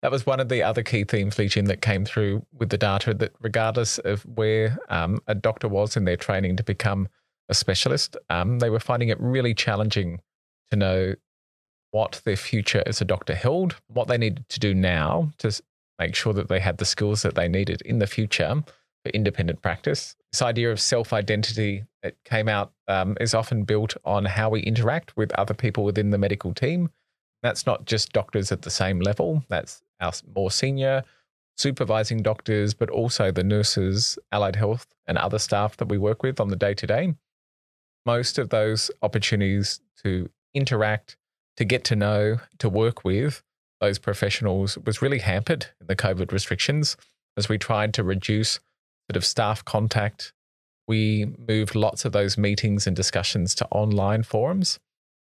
That 0.03 0.13
was 0.13 0.25
one 0.25 0.39
of 0.39 0.49
the 0.49 0.63
other 0.63 0.83
key 0.83 1.05
themes, 1.05 1.39
Li 1.39 1.49
that 1.49 1.83
came 1.83 2.05
through 2.05 2.47
with 2.53 2.69
the 2.69 2.79
data 2.79 3.15
that 3.15 3.33
regardless 3.41 3.99
of 3.99 4.23
where 4.23 4.79
um, 4.89 5.19
a 5.27 5.35
doctor 5.35 5.69
was 5.69 5.97
in 5.97 6.05
their 6.05 6.17
training 6.17 6.57
to 6.57 6.63
become 6.63 7.09
a 7.49 7.55
specialist, 7.55 8.17
um, 8.31 8.61
they 8.61 8.71
were 8.71 8.79
finding 8.81 9.09
it 9.09 9.21
really 9.21 9.55
challenging 9.55 10.21
to 10.71 10.77
know 10.77 11.15
what 11.91 12.21
their 12.25 12.37
future 12.37 12.83
as 12.87 13.01
a 13.01 13.05
doctor 13.05 13.35
held, 13.35 13.77
what 13.89 14.09
they 14.09 14.19
needed 14.19 14.49
to 14.51 14.61
do 14.61 14.75
now 14.75 15.31
to 15.39 15.61
make 15.99 16.15
sure 16.15 16.33
that 16.33 16.49
they 16.49 16.61
had 16.61 16.79
the 16.79 16.85
skills 16.85 17.23
that 17.23 17.35
they 17.35 17.49
needed 17.49 17.83
in 17.83 17.99
the 17.99 18.07
future 18.07 18.63
for 19.05 19.11
independent 19.11 19.63
practice. 19.63 20.15
This 20.33 20.43
idea 20.43 20.71
of 20.71 20.81
self 20.81 21.13
identity 21.13 21.85
that 22.03 22.15
came 22.25 22.49
out 22.49 22.73
um, 22.87 23.17
is 23.21 23.35
often 23.35 23.65
built 23.65 23.97
on 24.05 24.27
how 24.27 24.51
we 24.51 24.61
interact 24.61 25.17
with 25.17 25.33
other 25.33 25.55
people 25.55 25.85
within 25.85 26.11
the 26.11 26.19
medical 26.19 26.53
team. 26.53 26.91
That's 27.43 27.67
not 27.67 27.85
just 27.85 28.13
doctors 28.13 28.51
at 28.51 28.63
the 28.63 28.71
same 28.71 29.01
level, 29.01 29.45
that's 29.49 29.83
our 30.01 30.13
more 30.35 30.51
senior 30.51 31.05
supervising 31.59 32.23
doctors, 32.23 32.73
but 32.73 32.89
also 32.89 33.33
the 33.33 33.43
nurses, 33.43 34.17
allied 34.31 34.57
health, 34.57 34.87
and 35.07 35.19
other 35.19 35.39
staff 35.39 35.77
that 35.77 35.89
we 35.89 35.99
work 35.99 36.23
with 36.23 36.41
on 36.41 36.49
the 36.49 36.57
day 36.57 36.73
to 36.73 36.87
day. 36.87 37.15
Most 38.07 38.39
of 38.39 38.51
those 38.51 38.91
opportunities 39.03 39.81
to 40.05 40.31
interact 40.55 41.17
to 41.57 41.65
get 41.65 41.83
to 41.85 41.97
know, 41.97 42.39
to 42.59 42.69
work 42.69 43.05
with 43.05 43.43
those 43.81 43.99
professionals 43.99 44.79
was 44.87 45.03
really 45.03 45.19
hampered 45.19 45.67
in 45.81 45.89
the 45.89 45.97
COVID 45.97 46.31
restrictions 46.31 46.97
as 47.37 47.49
we 47.49 47.59
tried 47.59 47.93
to 47.95 48.05
reduce 48.05 48.61
sort 49.11 49.17
of 49.17 49.25
staff 49.25 49.65
contact. 49.65 50.33
We 50.87 51.35
moved 51.49 51.75
lots 51.75 52.05
of 52.05 52.13
those 52.13 52.39
meetings 52.39 52.87
and 52.87 52.95
discussions 52.95 53.55
to 53.57 53.67
online 53.71 54.23
forums. 54.23 54.79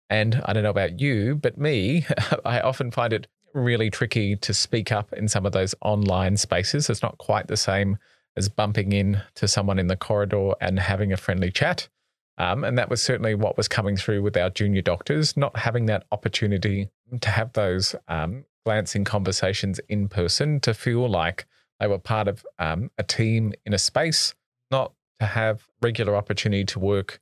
And 0.10 0.42
I 0.46 0.54
don't 0.54 0.64
know 0.64 0.70
about 0.70 1.00
you, 1.00 1.36
but 1.36 1.58
me, 1.58 2.06
I 2.46 2.62
often 2.62 2.92
find 2.92 3.14
it 3.14 3.28
really 3.54 3.90
tricky 3.90 4.36
to 4.38 4.54
speak 4.54 4.92
up 4.92 5.14
in 5.14 5.28
some 5.28 5.46
of 5.46 5.52
those 5.52 5.76
online 5.82 6.38
spaces. 6.38 6.90
It's 6.90 7.02
not 7.02 7.18
quite 7.18 7.48
the 7.48 7.58
same 7.58 7.98
as 8.36 8.50
bumping 8.50 8.92
in 8.92 9.22
to 9.36 9.48
someone 9.48 9.80
in 9.80 9.88
the 9.88 9.96
corridor 9.96 10.52
and 10.62 10.80
having 10.80 11.12
a 11.12 11.18
friendly 11.18 11.52
chat. 11.52 11.90
Um, 12.38 12.64
and 12.64 12.78
that 12.78 12.90
was 12.90 13.02
certainly 13.02 13.34
what 13.34 13.58
was 13.58 13.68
coming 13.68 13.98
through 13.98 14.22
with 14.22 14.38
our 14.38 14.52
junior 14.52 14.84
doctors, 14.84 15.36
not 15.36 15.58
having 15.58 15.88
that 15.88 16.06
opportunity 16.12 16.90
to 17.20 17.30
have 17.30 17.54
those 17.54 17.96
um, 18.08 18.46
glancing 18.64 19.04
conversations 19.04 19.80
in 19.90 20.08
person, 20.08 20.60
to 20.60 20.76
feel 20.76 21.10
like 21.10 21.48
they 21.80 21.88
were 21.88 21.98
part 21.98 22.28
of 22.28 22.46
um, 22.60 22.92
a 23.00 23.04
team 23.04 23.54
in 23.66 23.74
a 23.74 23.80
space, 23.80 24.36
not 24.70 24.94
to 25.20 25.26
have 25.26 25.68
regular 25.82 26.16
opportunity 26.16 26.64
to 26.66 26.80
work 26.80 27.20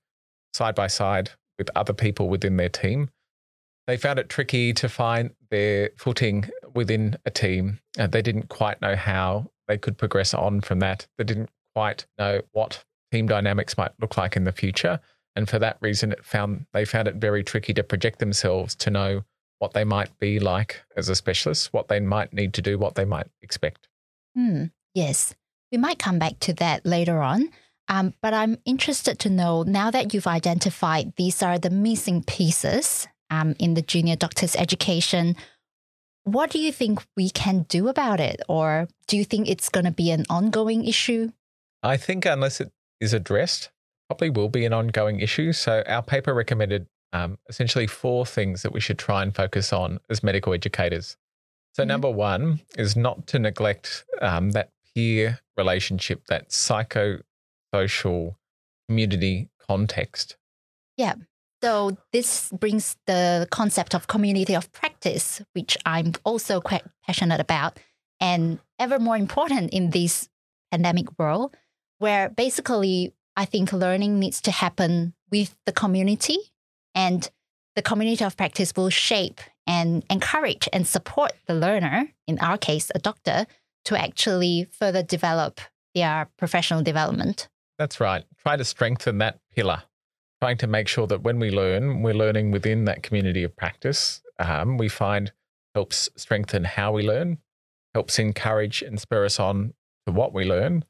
side 0.53 0.75
by 0.75 0.87
side 0.87 1.31
with 1.57 1.69
other 1.75 1.93
people 1.93 2.29
within 2.29 2.57
their 2.57 2.69
team. 2.69 3.09
They 3.87 3.97
found 3.97 4.19
it 4.19 4.29
tricky 4.29 4.73
to 4.73 4.89
find 4.89 5.31
their 5.51 5.91
footing 5.97 6.49
within 6.73 7.17
a 7.25 7.31
team. 7.31 7.79
Uh, 7.97 8.07
they 8.07 8.21
didn't 8.21 8.49
quite 8.49 8.81
know 8.81 8.95
how 8.95 9.51
they 9.67 9.77
could 9.77 9.97
progress 9.97 10.33
on 10.33 10.61
from 10.61 10.79
that. 10.79 11.07
They 11.17 11.23
didn't 11.23 11.49
quite 11.75 12.05
know 12.17 12.41
what 12.51 12.83
team 13.11 13.27
dynamics 13.27 13.77
might 13.77 13.91
look 13.99 14.17
like 14.17 14.35
in 14.35 14.43
the 14.43 14.51
future. 14.51 14.99
And 15.35 15.49
for 15.49 15.59
that 15.59 15.77
reason, 15.81 16.11
it 16.11 16.25
found 16.25 16.65
they 16.73 16.85
found 16.85 17.07
it 17.07 17.15
very 17.15 17.43
tricky 17.43 17.73
to 17.73 17.83
project 17.83 18.19
themselves 18.19 18.73
to 18.75 18.89
know 18.89 19.23
what 19.59 19.73
they 19.73 19.83
might 19.83 20.17
be 20.19 20.39
like 20.39 20.83
as 20.97 21.09
a 21.09 21.15
specialist, 21.15 21.71
what 21.73 21.87
they 21.87 21.99
might 21.99 22.33
need 22.33 22.53
to 22.53 22.61
do, 22.61 22.77
what 22.77 22.95
they 22.95 23.05
might 23.05 23.27
expect. 23.41 23.87
Hmm. 24.35 24.65
yes, 24.93 25.33
we 25.71 25.77
might 25.77 25.97
come 25.97 26.19
back 26.19 26.39
to 26.41 26.53
that 26.53 26.85
later 26.85 27.21
on. 27.21 27.49
Um, 27.87 28.13
but 28.21 28.33
I'm 28.33 28.57
interested 28.65 29.19
to 29.19 29.29
know 29.29 29.63
now 29.63 29.91
that 29.91 30.13
you've 30.13 30.27
identified 30.27 31.13
these 31.17 31.43
are 31.43 31.59
the 31.59 31.69
missing 31.69 32.23
pieces 32.23 33.07
um, 33.29 33.55
in 33.59 33.75
the 33.75 33.81
junior 33.81 34.15
doctor's 34.15 34.55
education, 34.55 35.35
what 36.23 36.49
do 36.49 36.59
you 36.59 36.71
think 36.71 37.05
we 37.15 37.29
can 37.29 37.63
do 37.69 37.87
about 37.87 38.19
it? 38.19 38.41
Or 38.49 38.87
do 39.07 39.17
you 39.17 39.23
think 39.23 39.47
it's 39.47 39.69
going 39.69 39.85
to 39.85 39.91
be 39.91 40.09
an 40.11 40.25
ongoing 40.29 40.85
issue? 40.85 41.31
I 41.83 41.97
think 41.97 42.25
unless 42.25 42.59
it 42.59 42.71
is 42.99 43.13
addressed 43.13 43.69
probably 44.07 44.29
will 44.29 44.49
be 44.49 44.65
an 44.65 44.73
ongoing 44.73 45.19
issue. 45.19 45.51
So 45.53 45.83
our 45.87 46.01
paper 46.01 46.33
recommended 46.33 46.87
um, 47.13 47.37
essentially 47.49 47.87
four 47.87 48.25
things 48.25 48.61
that 48.61 48.71
we 48.71 48.79
should 48.79 48.99
try 48.99 49.23
and 49.23 49.35
focus 49.35 49.71
on 49.71 49.99
as 50.09 50.23
medical 50.23 50.53
educators. 50.53 51.17
So 51.73 51.81
mm-hmm. 51.81 51.89
number 51.89 52.09
one 52.09 52.61
is 52.77 52.95
not 52.95 53.27
to 53.27 53.39
neglect 53.39 54.05
um, 54.21 54.51
that 54.51 54.71
peer 54.93 55.39
relationship, 55.57 56.25
that 56.27 56.51
psychosocial 57.75 58.35
community 58.87 59.49
context. 59.67 60.37
Yeah. 60.97 61.15
So 61.63 61.97
this 62.11 62.51
brings 62.51 62.95
the 63.07 63.47
concept 63.49 63.95
of 63.95 64.07
community 64.07 64.55
of 64.55 64.71
practice, 64.71 65.41
which 65.53 65.77
I'm 65.85 66.13
also 66.23 66.61
quite 66.61 66.83
passionate 67.05 67.39
about, 67.39 67.79
and 68.19 68.59
ever 68.77 68.99
more 68.99 69.17
important 69.17 69.73
in 69.73 69.89
this 69.89 70.29
pandemic 70.71 71.17
world 71.17 71.55
where 71.99 72.29
basically 72.29 73.13
I 73.35 73.45
think 73.45 73.73
learning 73.73 74.19
needs 74.19 74.41
to 74.41 74.51
happen 74.51 75.13
with 75.31 75.55
the 75.65 75.71
community 75.71 76.37
and 76.93 77.29
the 77.75 77.81
community 77.81 78.23
of 78.23 78.37
practice 78.37 78.73
will 78.75 78.89
shape 78.89 79.41
and 79.67 80.05
encourage 80.09 80.69
and 80.71 80.85
support 80.87 81.33
the 81.47 81.55
learner, 81.55 82.09
in 82.27 82.37
our 82.39 82.57
case, 82.57 82.91
a 82.93 82.99
doctor, 82.99 83.47
to 83.85 83.99
actually 83.99 84.67
further 84.71 85.03
develop 85.03 85.59
their 85.93 86.29
professional 86.37 86.83
development. 86.83 87.49
That's 87.77 87.99
right. 87.99 88.23
Try 88.37 88.57
to 88.57 88.63
strengthen 88.63 89.17
that 89.19 89.39
pillar, 89.55 89.83
trying 90.41 90.57
to 90.57 90.67
make 90.67 90.87
sure 90.87 91.07
that 91.07 91.23
when 91.23 91.39
we 91.39 91.51
learn, 91.51 92.01
we're 92.01 92.13
learning 92.13 92.51
within 92.51 92.85
that 92.85 93.03
community 93.03 93.43
of 93.43 93.55
practice. 93.55 94.21
Um, 94.39 94.77
we 94.77 94.89
find 94.89 95.31
helps 95.73 96.09
strengthen 96.15 96.63
how 96.63 96.93
we 96.93 97.03
learn, 97.03 97.37
helps 97.93 98.17
encourage 98.17 98.81
and 98.81 98.99
spur 98.99 99.25
us 99.25 99.39
on 99.39 99.73
to 100.05 100.13
what 100.13 100.33
we 100.33 100.45
learn, 100.45 100.85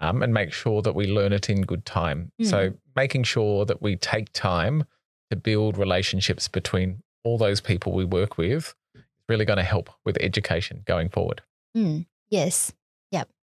um, 0.00 0.22
and 0.22 0.32
make 0.32 0.52
sure 0.52 0.80
that 0.82 0.94
we 0.94 1.06
learn 1.06 1.32
it 1.32 1.50
in 1.50 1.62
good 1.62 1.84
time. 1.84 2.32
Mm. 2.40 2.46
So, 2.46 2.72
making 2.96 3.24
sure 3.24 3.64
that 3.66 3.82
we 3.82 3.96
take 3.96 4.32
time 4.32 4.84
to 5.30 5.36
build 5.36 5.76
relationships 5.76 6.48
between 6.48 7.02
all 7.22 7.38
those 7.38 7.60
people 7.60 7.92
we 7.92 8.04
work 8.04 8.38
with 8.38 8.74
is 8.94 9.02
really 9.28 9.44
going 9.44 9.58
to 9.58 9.62
help 9.62 9.90
with 10.04 10.16
education 10.20 10.82
going 10.86 11.10
forward. 11.10 11.42
Mm. 11.76 12.06
Yes. 12.30 12.72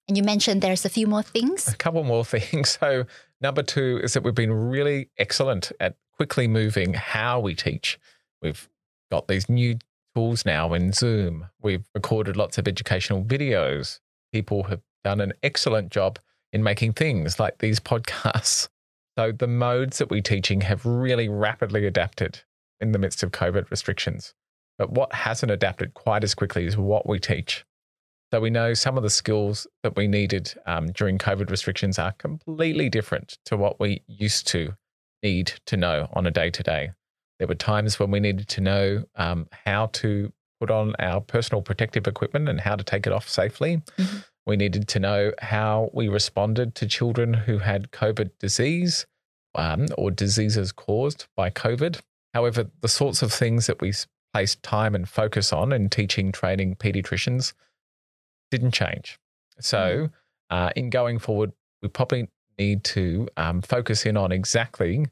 And 0.08 0.16
you 0.16 0.24
mentioned 0.24 0.62
there's 0.62 0.86
a 0.86 0.90
few 0.90 1.08
more 1.08 1.24
things. 1.24 1.68
A 1.68 1.76
couple 1.76 2.04
more 2.04 2.26
things. 2.36 2.78
So, 2.82 3.06
number 3.42 3.64
two 3.64 4.00
is 4.04 4.14
that 4.14 4.24
we've 4.24 4.36
been 4.36 4.54
really 4.54 5.10
excellent 5.18 5.72
at 5.80 5.96
quickly 6.16 6.48
moving 6.48 6.94
how 6.94 7.40
we 7.40 7.56
teach. 7.56 8.00
We've 8.42 8.70
got 9.12 9.28
these 9.28 9.50
new 9.50 9.78
tools 10.16 10.46
now 10.46 10.74
in 10.74 10.94
Zoom. 10.94 11.48
We've 11.62 11.86
recorded 11.94 12.38
lots 12.38 12.58
of 12.58 12.68
educational 12.68 13.24
videos. 13.24 14.00
People 14.32 14.64
have 14.64 14.82
done 15.04 15.22
an 15.22 15.34
excellent 15.44 15.92
job 15.92 16.20
in 16.52 16.64
making 16.64 16.94
things 16.94 17.40
like 17.40 17.60
these 17.60 17.80
podcasts. 17.92 18.70
So 19.18 19.32
the 19.32 19.48
modes 19.48 19.98
that 19.98 20.10
we're 20.10 20.22
teaching 20.22 20.62
have 20.62 20.86
really 20.86 21.28
rapidly 21.28 21.86
adapted 21.86 22.42
in 22.80 22.92
the 22.92 23.00
midst 23.00 23.24
of 23.24 23.32
COVID 23.32 23.70
restrictions. 23.72 24.34
But 24.78 24.92
what 24.92 25.12
hasn't 25.12 25.52
adapted 25.52 25.96
quite 25.96 26.24
as 26.24 26.36
quickly 26.36 26.66
is 26.66 26.78
what 26.78 27.08
we 27.08 27.20
teach. 27.20 27.66
So 28.32 28.42
we 28.42 28.50
know 28.50 28.74
some 28.74 28.98
of 28.98 29.04
the 29.04 29.10
skills 29.10 29.68
that 29.84 29.96
we 29.96 30.08
needed 30.08 30.54
um, 30.66 30.88
during 30.88 31.18
COVID 31.18 31.50
restrictions 31.50 31.98
are 31.98 32.12
completely 32.14 32.90
different 32.90 33.38
to 33.46 33.56
what 33.56 33.80
we 33.80 34.02
used 34.08 34.48
to 34.48 34.74
need 35.24 35.54
to 35.66 35.78
know 35.78 36.10
on 36.12 36.28
a 36.28 36.32
day 36.32 36.50
to 36.50 36.62
day. 36.62 36.92
There 37.40 37.48
were 37.48 37.56
times 37.56 38.00
when 38.00 38.12
we 38.12 38.20
needed 38.20 38.50
to 38.50 38.62
know 38.62 39.04
um, 39.16 39.48
how 39.66 39.88
to 39.94 40.34
put 40.60 40.72
on 40.72 40.94
our 41.00 41.22
personal 41.22 41.62
protective 41.62 42.06
equipment 42.06 42.50
and 42.50 42.60
how 42.60 42.76
to 42.76 42.84
take 42.84 43.08
it 43.08 43.14
off 43.14 43.30
safely. 43.30 43.82
Mm-hmm. 43.98 44.18
We 44.46 44.58
needed 44.58 44.88
to 44.90 45.00
know 45.00 45.32
how 45.40 45.90
we 45.94 46.10
responded 46.10 46.76
to 46.76 46.88
children 46.88 47.34
who 47.34 47.60
had 47.60 47.92
COVID 47.92 48.32
disease 48.40 49.06
um, 49.56 49.88
or 49.98 50.12
diseases 50.12 50.72
caused 50.72 51.28
by 51.36 51.50
COVID. 51.50 52.02
However, 52.34 52.70
the 52.82 52.88
sorts 52.88 53.22
of 53.22 53.32
things 53.32 53.68
that 53.68 53.80
we 53.80 53.94
placed 54.34 54.64
time 54.64 54.96
and 54.96 55.08
focus 55.08 55.54
on 55.54 55.72
in 55.72 55.90
teaching, 55.90 56.32
training 56.32 56.76
pediatricians 56.76 57.54
didn't 58.52 58.72
change. 58.72 59.20
So, 59.60 59.78
mm-hmm. 59.78 60.56
uh, 60.56 60.70
in 60.76 60.90
going 60.90 61.20
forward, 61.20 61.52
we 61.82 61.90
probably 61.90 62.30
need 62.58 62.84
to 62.84 63.28
um, 63.38 63.62
focus 63.62 64.06
in 64.06 64.18
on 64.18 64.32
exactly 64.32 65.08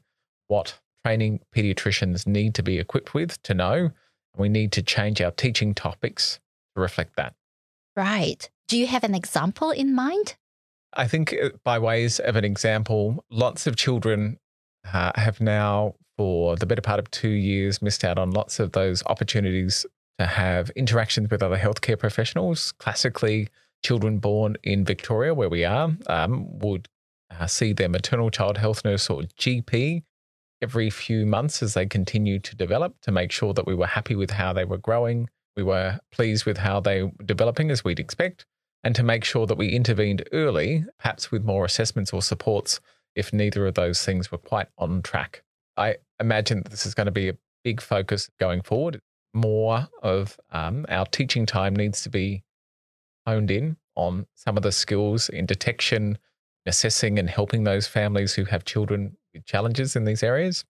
what 0.48 0.78
training 1.04 1.40
pediatricians 1.54 2.26
need 2.26 2.54
to 2.54 2.62
be 2.62 2.78
equipped 2.78 3.14
with 3.14 3.40
to 3.42 3.54
know. 3.54 3.90
We 4.36 4.48
need 4.48 4.72
to 4.72 4.82
change 4.82 5.20
our 5.20 5.30
teaching 5.30 5.74
topics 5.74 6.40
to 6.74 6.80
reflect 6.80 7.16
that. 7.16 7.34
Right. 7.96 8.48
Do 8.68 8.76
you 8.76 8.86
have 8.86 9.04
an 9.04 9.14
example 9.14 9.70
in 9.70 9.94
mind? 9.94 10.36
I 10.92 11.06
think, 11.06 11.32
uh, 11.32 11.50
by 11.64 11.78
ways 11.78 12.18
of 12.18 12.36
an 12.36 12.44
example, 12.44 13.24
lots 13.30 13.66
of 13.66 13.76
children 13.76 14.38
uh, 14.92 15.12
have 15.14 15.40
now, 15.40 15.94
for 16.16 16.56
the 16.56 16.66
better 16.66 16.82
part 16.82 16.98
of 16.98 17.10
two 17.10 17.28
years, 17.28 17.80
missed 17.82 18.04
out 18.04 18.18
on 18.18 18.30
lots 18.30 18.58
of 18.58 18.72
those 18.72 19.02
opportunities 19.06 19.86
to 20.18 20.26
have 20.26 20.70
interactions 20.70 21.30
with 21.30 21.42
other 21.42 21.58
healthcare 21.58 21.98
professionals. 21.98 22.72
Classically, 22.72 23.48
children 23.82 24.18
born 24.18 24.56
in 24.62 24.84
Victoria, 24.84 25.34
where 25.34 25.48
we 25.48 25.64
are, 25.64 25.92
um, 26.06 26.58
would 26.58 26.88
uh, 27.30 27.46
see 27.46 27.72
their 27.72 27.88
maternal 27.88 28.30
child 28.30 28.58
health 28.58 28.84
nurse 28.84 29.10
or 29.10 29.22
GP 29.38 30.02
every 30.62 30.90
few 30.90 31.26
months 31.26 31.62
as 31.62 31.74
they 31.74 31.86
continued 31.86 32.42
to 32.44 32.56
develop 32.56 32.94
to 33.02 33.12
make 33.12 33.30
sure 33.30 33.52
that 33.52 33.66
we 33.66 33.74
were 33.74 33.86
happy 33.86 34.14
with 34.14 34.30
how 34.30 34.52
they 34.52 34.64
were 34.64 34.78
growing. 34.78 35.28
We 35.56 35.62
were 35.62 36.00
pleased 36.12 36.46
with 36.46 36.58
how 36.58 36.80
they 36.80 37.02
were 37.02 37.10
developing 37.24 37.70
as 37.70 37.84
we'd 37.84 38.00
expect, 38.00 38.46
and 38.82 38.94
to 38.94 39.02
make 39.02 39.24
sure 39.24 39.46
that 39.46 39.58
we 39.58 39.68
intervened 39.68 40.26
early, 40.32 40.84
perhaps 40.98 41.30
with 41.30 41.44
more 41.44 41.64
assessments 41.64 42.12
or 42.12 42.22
supports 42.22 42.80
if 43.14 43.32
neither 43.32 43.66
of 43.66 43.74
those 43.74 44.04
things 44.04 44.30
were 44.30 44.38
quite 44.38 44.68
on 44.78 45.02
track. 45.02 45.42
I 45.76 45.96
imagine 46.20 46.62
this 46.70 46.86
is 46.86 46.94
going 46.94 47.06
to 47.06 47.12
be 47.12 47.30
a 47.30 47.36
big 47.64 47.80
focus 47.80 48.28
going 48.38 48.62
forward. 48.62 49.00
More 49.36 49.86
of 50.02 50.40
um, 50.50 50.86
our 50.88 51.04
teaching 51.04 51.44
time 51.44 51.76
needs 51.76 52.00
to 52.04 52.08
be 52.08 52.42
honed 53.26 53.50
in 53.50 53.76
on 53.94 54.26
some 54.34 54.56
of 54.56 54.62
the 54.62 54.72
skills 54.72 55.28
in 55.28 55.44
detection, 55.44 56.16
assessing, 56.64 57.18
and 57.18 57.28
helping 57.28 57.64
those 57.64 57.86
families 57.86 58.32
who 58.32 58.46
have 58.46 58.64
children 58.64 59.14
with 59.34 59.44
challenges 59.44 59.94
in 59.94 60.06
these 60.06 60.22
areas. 60.22 60.64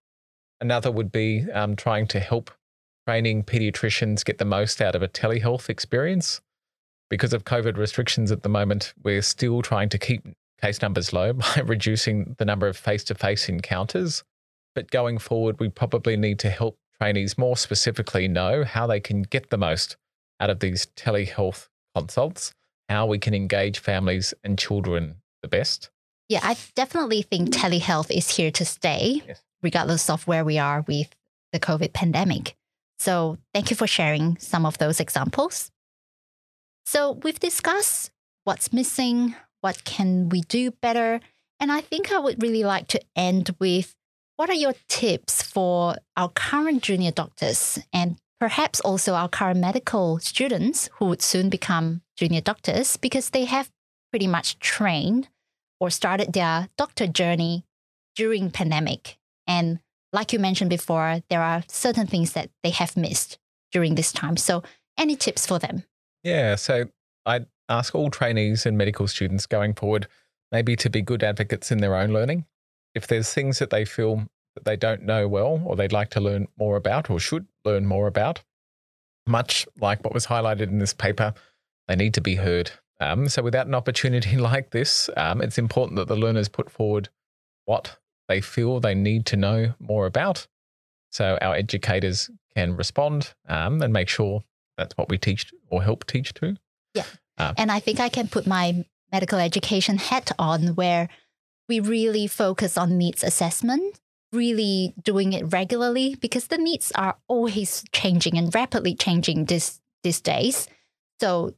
Another 0.61 0.91
would 0.91 1.13
be 1.13 1.47
um, 1.53 1.77
trying 1.77 2.09
to 2.09 2.19
help 2.19 2.51
training 3.07 3.45
pediatricians 3.45 4.25
get 4.25 4.39
the 4.39 4.45
most 4.45 4.83
out 4.83 4.97
of 4.97 5.03
a 5.03 5.07
telehealth 5.07 5.69
experience. 5.69 6.41
Because 7.09 7.33
of 7.33 7.45
COVID 7.45 7.77
restrictions 7.77 8.33
at 8.33 8.43
the 8.43 8.49
moment, 8.49 8.95
we're 9.05 9.23
still 9.23 9.63
trying 9.63 9.91
to 9.91 9.99
keep 9.99 10.27
case 10.61 10.83
numbers 10.83 11.13
low 11.13 11.33
by 11.35 11.63
reducing 11.65 12.35
the 12.39 12.45
number 12.45 12.67
of 12.67 12.77
face 12.77 13.05
to 13.05 13.15
face 13.15 13.49
encounters. 13.49 14.25
But 14.75 14.91
going 14.91 15.19
forward, 15.19 15.61
we 15.61 15.69
probably 15.69 16.17
need 16.17 16.41
to 16.41 16.51
help 16.51 16.77
trainees 17.01 17.37
more 17.39 17.57
specifically 17.57 18.29
know 18.29 18.65
how 18.65 18.87
they 18.87 19.01
can 19.01 19.23
get 19.23 19.51
the 19.51 19.59
most 19.59 19.97
out 20.41 20.51
of 20.51 20.61
these 20.61 20.87
telehealth 20.97 21.69
consults, 21.95 22.55
how 22.89 23.07
we 23.07 23.19
can 23.19 23.35
engage 23.35 23.79
families 23.79 24.35
and 24.45 24.59
children 24.59 25.17
the 25.43 25.49
best, 25.49 25.91
yeah, 26.29 26.41
I 26.43 26.57
definitely 26.75 27.23
think 27.23 27.51
telehealth 27.51 28.11
is 28.11 28.37
here 28.37 28.51
to 28.53 28.65
stay, 28.65 29.23
yes. 29.27 29.43
regardless 29.63 30.11
of 30.11 30.27
where 30.27 30.45
we 30.45 30.59
are 30.59 30.85
with 30.87 31.15
the 31.53 31.61
COVID 31.61 31.93
pandemic. 31.93 32.57
So, 32.99 33.39
thank 33.55 33.71
you 33.71 33.77
for 33.77 33.87
sharing 33.87 34.37
some 34.39 34.67
of 34.67 34.79
those 34.79 34.99
examples. 34.99 35.71
So, 36.85 37.13
we've 37.23 37.39
discussed 37.39 38.11
what's 38.45 38.73
missing, 38.73 39.37
what 39.61 39.85
can 39.85 40.29
we 40.29 40.41
do 40.43 40.73
better, 40.73 41.21
and 41.61 41.71
I 41.71 41.81
think 41.81 42.11
I 42.11 42.19
would 42.19 42.43
really 42.43 42.65
like 42.65 42.89
to 42.89 43.01
end 43.15 43.55
with 43.61 43.95
what 44.37 44.51
are 44.51 44.55
your 44.55 44.75
tips 44.89 45.43
for 45.43 45.97
our 46.17 46.29
current 46.29 46.83
junior 46.83 47.11
doctors 47.11 47.79
and 47.93 48.17
perhaps 48.39 48.81
also 48.81 49.15
our 49.15 49.29
current 49.29 49.61
medical 49.61 50.19
students 50.19 50.89
who 50.95 51.07
would 51.07 51.23
soon 51.23 51.49
become 51.49 52.03
junior 52.17 52.41
doctors 52.41 52.97
because 52.97 53.31
they 53.31 53.45
have 53.45 53.71
pretty 54.11 54.27
much 54.27 54.59
trained 54.59 55.29
or 55.81 55.91
started 55.91 56.33
their 56.33 56.69
doctor 56.77 57.07
journey 57.07 57.65
during 58.15 58.51
pandemic. 58.51 59.19
And 59.47 59.81
like 60.13 60.33
you 60.33 60.39
mentioned 60.39 60.71
before, 60.71 61.21
there 61.29 61.43
are 61.43 61.65
certain 61.69 62.07
things 62.07 62.33
that 62.33 62.51
they 62.63 62.71
have 62.71 62.97
missed 62.97 63.39
during 63.73 63.95
this 63.95 64.13
time. 64.13 64.37
So 64.37 64.63
any 64.99 65.17
tips 65.17 65.47
for 65.47 65.59
them? 65.59 65.85
Yeah. 66.23 66.57
So 66.57 66.87
I'd 67.25 67.47
ask 67.69 67.95
all 67.95 68.11
trainees 68.11 68.67
and 68.67 68.79
medical 68.79 69.07
students 69.09 69.47
going 69.47 69.75
forward 69.75 70.09
maybe 70.53 70.77
to 70.77 70.89
be 70.89 71.03
good 71.03 71.23
advocates 71.23 71.71
in 71.71 71.79
their 71.79 71.97
own 71.97 72.13
learning. 72.13 72.47
If 72.97 73.07
there's 73.07 73.33
things 73.33 73.59
that 73.61 73.71
they 73.71 73.85
feel 73.85 74.27
that 74.55 74.65
they 74.65 74.77
don't 74.77 75.03
know 75.03 75.29
well 75.29 75.63
or 75.65 75.77
they'd 75.77 75.93
like 75.93 76.11
to 76.11 76.21
learn 76.21 76.49
more 76.59 76.77
about 76.77 77.11
or 77.11 77.21
should 77.21 77.47
learn 77.65 77.87
more 77.87 78.07
about, 78.07 78.43
much 79.27 79.67
like 79.81 80.03
what 80.03 80.15
was 80.15 80.27
highlighted 80.27 80.69
in 80.69 80.79
this 80.79 80.95
paper, 80.95 81.35
they 81.89 81.97
need 81.97 82.15
to 82.15 82.21
be 82.21 82.37
heard. 82.37 82.71
Um, 83.01 83.29
so, 83.29 83.43
without 83.43 83.67
an 83.67 83.75
opportunity 83.75 84.37
like 84.37 84.71
this, 84.71 85.11
um, 85.17 85.43
it's 85.43 85.59
important 85.59 85.97
that 85.97 86.09
the 86.09 86.17
learners 86.17 86.49
put 86.49 86.71
forward 86.71 87.09
what 87.67 87.99
they 88.29 88.41
feel 88.41 88.81
they 88.81 88.95
need 88.95 89.27
to 89.27 89.37
know 89.37 89.75
more 89.79 90.07
about. 90.07 90.47
So, 91.11 91.39
our 91.43 91.55
educators 91.55 92.31
can 92.57 92.77
respond 92.77 93.35
um, 93.49 93.83
and 93.83 93.93
make 93.93 94.09
sure 94.09 94.43
that's 94.79 94.97
what 94.97 95.11
we 95.11 95.19
teach 95.19 95.53
or 95.69 95.83
help 95.83 96.07
teach 96.07 96.33
to. 96.35 96.57
Yeah. 96.95 97.05
Uh, 97.39 97.53
and 97.59 97.71
I 97.71 97.81
think 97.81 98.01
I 98.01 98.09
can 98.09 98.29
put 98.29 98.47
my 98.47 98.85
medical 99.13 99.39
education 99.39 99.99
hat 99.99 100.33
on 100.39 100.69
where 100.69 101.09
we 101.69 101.81
really 101.81 102.27
focus 102.27 102.77
on 102.79 102.97
needs 102.99 103.25
assessment, 103.25 104.01
really 104.33 104.95
doing 105.03 105.33
it 105.33 105.53
regularly 105.53 106.17
because 106.17 106.47
the 106.49 106.59
needs 106.59 106.93
are 106.93 107.17
always 107.29 107.85
changing 107.93 108.39
and 108.39 108.55
rapidly 108.55 108.95
changing 108.95 109.47
this, 109.47 109.81
these 110.03 110.21
days. 110.21 110.69
So 111.21 111.55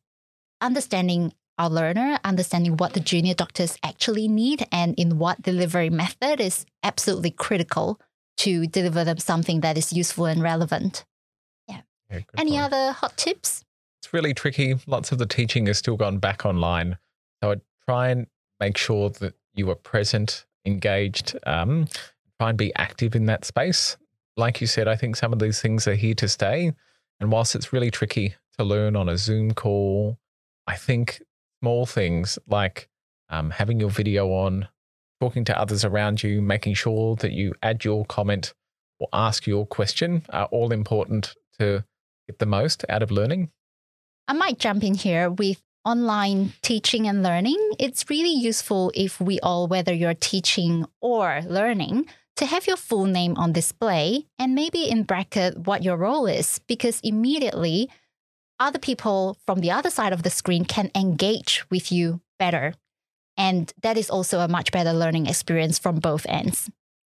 understanding 0.60 1.32
our 1.58 1.68
learner, 1.68 2.18
understanding 2.24 2.76
what 2.76 2.92
the 2.94 3.00
junior 3.00 3.34
doctors 3.34 3.76
actually 3.82 4.28
need 4.28 4.66
and 4.70 4.94
in 4.96 5.18
what 5.18 5.42
delivery 5.42 5.90
method 5.90 6.40
is 6.40 6.64
absolutely 6.82 7.32
critical 7.32 8.00
to 8.38 8.66
deliver 8.68 9.04
them 9.04 9.18
something 9.18 9.60
that 9.60 9.76
is 9.76 9.92
useful 9.92 10.26
and 10.26 10.40
relevant. 10.40 11.04
Yeah. 11.66 11.80
yeah 12.10 12.20
Any 12.36 12.52
point. 12.52 12.62
other 12.62 12.92
hot 12.92 13.16
tips? 13.16 13.64
It's 14.00 14.12
really 14.12 14.32
tricky. 14.32 14.76
Lots 14.86 15.10
of 15.10 15.18
the 15.18 15.26
teaching 15.26 15.66
has 15.66 15.78
still 15.78 15.96
gone 15.96 16.18
back 16.18 16.46
online. 16.46 16.98
So 17.42 17.50
I'd 17.50 17.60
try 17.88 18.10
and 18.10 18.28
make 18.60 18.76
sure 18.76 19.10
that 19.10 19.34
you 19.58 19.70
are 19.70 19.74
present, 19.74 20.46
engaged, 20.64 21.36
um, 21.46 21.88
try 22.40 22.50
and 22.50 22.58
be 22.58 22.74
active 22.76 23.14
in 23.14 23.26
that 23.26 23.44
space. 23.44 23.96
Like 24.36 24.60
you 24.60 24.66
said, 24.66 24.86
I 24.86 24.96
think 24.96 25.16
some 25.16 25.32
of 25.32 25.40
these 25.40 25.60
things 25.60 25.88
are 25.88 25.94
here 25.94 26.14
to 26.14 26.28
stay. 26.28 26.72
And 27.20 27.32
whilst 27.32 27.54
it's 27.54 27.72
really 27.72 27.90
tricky 27.90 28.36
to 28.58 28.64
learn 28.64 28.94
on 28.94 29.08
a 29.08 29.18
Zoom 29.18 29.52
call, 29.52 30.18
I 30.66 30.76
think 30.76 31.20
small 31.60 31.86
things 31.86 32.38
like 32.46 32.88
um, 33.28 33.50
having 33.50 33.80
your 33.80 33.90
video 33.90 34.28
on, 34.28 34.68
talking 35.20 35.44
to 35.46 35.58
others 35.58 35.84
around 35.84 36.22
you, 36.22 36.40
making 36.40 36.74
sure 36.74 37.16
that 37.16 37.32
you 37.32 37.54
add 37.62 37.84
your 37.84 38.04
comment 38.06 38.54
or 39.00 39.08
ask 39.12 39.46
your 39.46 39.66
question 39.66 40.22
are 40.30 40.46
all 40.46 40.72
important 40.72 41.34
to 41.58 41.84
get 42.28 42.38
the 42.38 42.46
most 42.46 42.84
out 42.88 43.02
of 43.02 43.10
learning. 43.10 43.50
I 44.28 44.34
might 44.34 44.58
jump 44.58 44.84
in 44.84 44.94
here 44.94 45.30
with 45.30 45.60
online 45.88 46.52
teaching 46.60 47.08
and 47.08 47.22
learning. 47.22 47.58
It's 47.78 48.10
really 48.10 48.34
useful 48.34 48.92
if 48.94 49.20
we 49.20 49.40
all, 49.40 49.66
whether 49.66 49.92
you're 49.92 50.12
teaching 50.12 50.84
or 51.00 51.40
learning, 51.46 52.06
to 52.36 52.44
have 52.46 52.66
your 52.66 52.76
full 52.76 53.06
name 53.06 53.34
on 53.36 53.52
display 53.52 54.26
and 54.38 54.54
maybe 54.54 54.88
in 54.88 55.04
bracket 55.04 55.66
what 55.66 55.82
your 55.82 55.96
role 55.96 56.26
is, 56.26 56.60
because 56.68 57.00
immediately 57.00 57.88
other 58.60 58.78
people 58.78 59.38
from 59.46 59.60
the 59.60 59.70
other 59.70 59.88
side 59.88 60.12
of 60.12 60.22
the 60.24 60.30
screen 60.30 60.64
can 60.64 60.90
engage 60.94 61.64
with 61.70 61.90
you 61.90 62.20
better. 62.38 62.74
And 63.36 63.72
that 63.82 63.96
is 63.96 64.10
also 64.10 64.40
a 64.40 64.48
much 64.48 64.72
better 64.72 64.92
learning 64.92 65.26
experience 65.26 65.78
from 65.78 66.00
both 66.00 66.26
ends. 66.28 66.70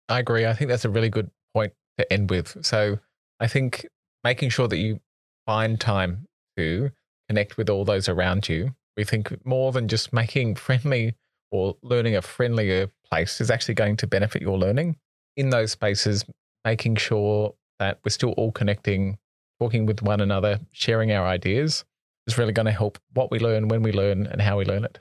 I 0.08 0.18
agree. 0.18 0.46
I 0.46 0.52
think 0.54 0.68
that's 0.68 0.84
a 0.84 0.90
really 0.90 1.10
good 1.10 1.30
point 1.54 1.72
to 1.98 2.12
end 2.12 2.30
with. 2.30 2.64
So 2.66 2.98
I 3.38 3.46
think 3.46 3.86
making 4.24 4.50
sure 4.50 4.66
that 4.68 4.78
you 4.78 5.00
find 5.46 5.78
time 5.78 6.26
to 6.56 6.90
connect 7.28 7.56
with 7.56 7.70
all 7.70 7.84
those 7.84 8.08
around 8.08 8.48
you, 8.48 8.74
we 8.96 9.04
think 9.04 9.44
more 9.44 9.72
than 9.72 9.88
just 9.88 10.12
making 10.12 10.56
friendly 10.56 11.14
or 11.50 11.76
learning 11.82 12.16
a 12.16 12.22
friendlier 12.22 12.88
place 13.08 13.40
is 13.40 13.50
actually 13.50 13.74
going 13.74 13.96
to 13.96 14.06
benefit 14.06 14.42
your 14.42 14.58
learning. 14.58 14.96
In 15.36 15.50
those 15.50 15.72
spaces, 15.72 16.24
making 16.64 16.96
sure 16.96 17.54
that 17.78 17.98
we're 18.04 18.10
still 18.10 18.32
all 18.32 18.52
connecting, 18.52 19.18
talking 19.60 19.86
with 19.86 20.02
one 20.02 20.20
another, 20.20 20.60
sharing 20.72 21.12
our 21.12 21.26
ideas 21.26 21.84
is 22.26 22.38
really 22.38 22.52
going 22.52 22.66
to 22.66 22.72
help 22.72 22.98
what 23.12 23.30
we 23.30 23.38
learn, 23.38 23.68
when 23.68 23.82
we 23.82 23.92
learn, 23.92 24.26
and 24.26 24.40
how 24.40 24.58
we 24.58 24.64
learn 24.64 24.84
it. 24.84 24.98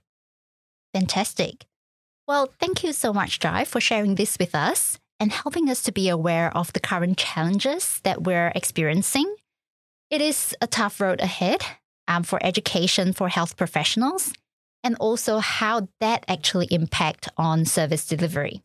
Fantastic. 0.93 1.65
Well, 2.27 2.51
thank 2.59 2.83
you 2.83 2.93
so 2.93 3.13
much, 3.13 3.39
Jye, 3.39 3.65
for 3.65 3.79
sharing 3.79 4.15
this 4.15 4.38
with 4.39 4.55
us 4.55 4.99
and 5.19 5.31
helping 5.31 5.69
us 5.69 5.81
to 5.83 5.91
be 5.91 6.09
aware 6.09 6.55
of 6.55 6.73
the 6.73 6.79
current 6.79 7.17
challenges 7.17 7.99
that 8.03 8.23
we're 8.23 8.51
experiencing. 8.55 9.36
It 10.09 10.21
is 10.21 10.55
a 10.62 10.67
tough 10.67 10.99
road 10.99 11.21
ahead 11.21 11.65
um, 12.07 12.23
for 12.23 12.39
education 12.43 13.13
for 13.13 13.29
health 13.29 13.57
professionals 13.57 14.33
and 14.83 14.95
also 14.99 15.39
how 15.39 15.87
that 15.99 16.25
actually 16.27 16.67
impact 16.71 17.29
on 17.37 17.65
service 17.65 18.05
delivery. 18.05 18.61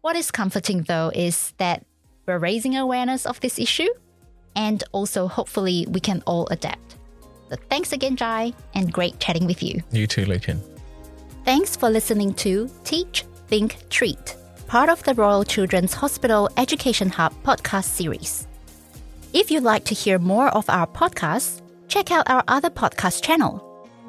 What 0.00 0.16
is 0.16 0.30
comforting 0.30 0.82
though 0.82 1.10
is 1.14 1.52
that 1.58 1.84
we're 2.26 2.38
raising 2.38 2.76
awareness 2.76 3.26
of 3.26 3.40
this 3.40 3.58
issue 3.58 3.88
and 4.56 4.82
also 4.92 5.28
hopefully 5.28 5.86
we 5.90 6.00
can 6.00 6.22
all 6.26 6.46
adapt. 6.50 6.96
So 7.48 7.56
thanks 7.68 7.92
again, 7.92 8.16
Jye, 8.16 8.54
and 8.74 8.92
great 8.92 9.18
chatting 9.18 9.46
with 9.46 9.62
you. 9.62 9.82
You 9.90 10.06
too, 10.06 10.24
Li 10.24 10.38
Chin. 10.38 10.60
Thanks 11.44 11.74
for 11.74 11.90
listening 11.90 12.34
to 12.34 12.70
Teach, 12.84 13.24
Think, 13.48 13.88
Treat, 13.90 14.36
part 14.68 14.88
of 14.88 15.02
the 15.02 15.14
Royal 15.14 15.42
Children's 15.42 15.94
Hospital 15.94 16.48
Education 16.56 17.08
Hub 17.08 17.32
podcast 17.42 17.84
series. 17.86 18.46
If 19.32 19.50
you'd 19.50 19.64
like 19.64 19.84
to 19.86 19.94
hear 19.94 20.18
more 20.18 20.48
of 20.48 20.68
our 20.70 20.86
podcasts, 20.86 21.59
check 21.90 22.12
out 22.12 22.30
our 22.30 22.44
other 22.46 22.70
podcast 22.70 23.20
channel, 23.20 23.60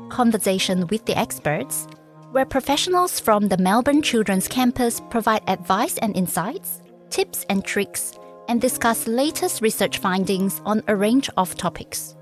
Conversation 0.10 0.86
with 0.88 1.04
the 1.06 1.17
Experts, 1.17 1.88
where 2.32 2.46
professionals 2.46 3.20
from 3.20 3.48
the 3.48 3.58
Melbourne 3.58 4.04
Children's 4.04 4.48
Campus 4.48 5.02
provide 5.10 5.41
advice 5.48 5.98
and 5.98 6.15
insights, 6.15 6.80
tips 7.10 7.44
and 7.50 7.65
tricks, 7.65 8.13
and 8.48 8.62
discuss 8.62 9.08
latest 9.08 9.62
research 9.62 9.98
findings 9.98 10.62
on 10.63 10.84
a 10.88 10.96
range 10.96 11.28
of 11.38 11.58
topics. 11.58 12.15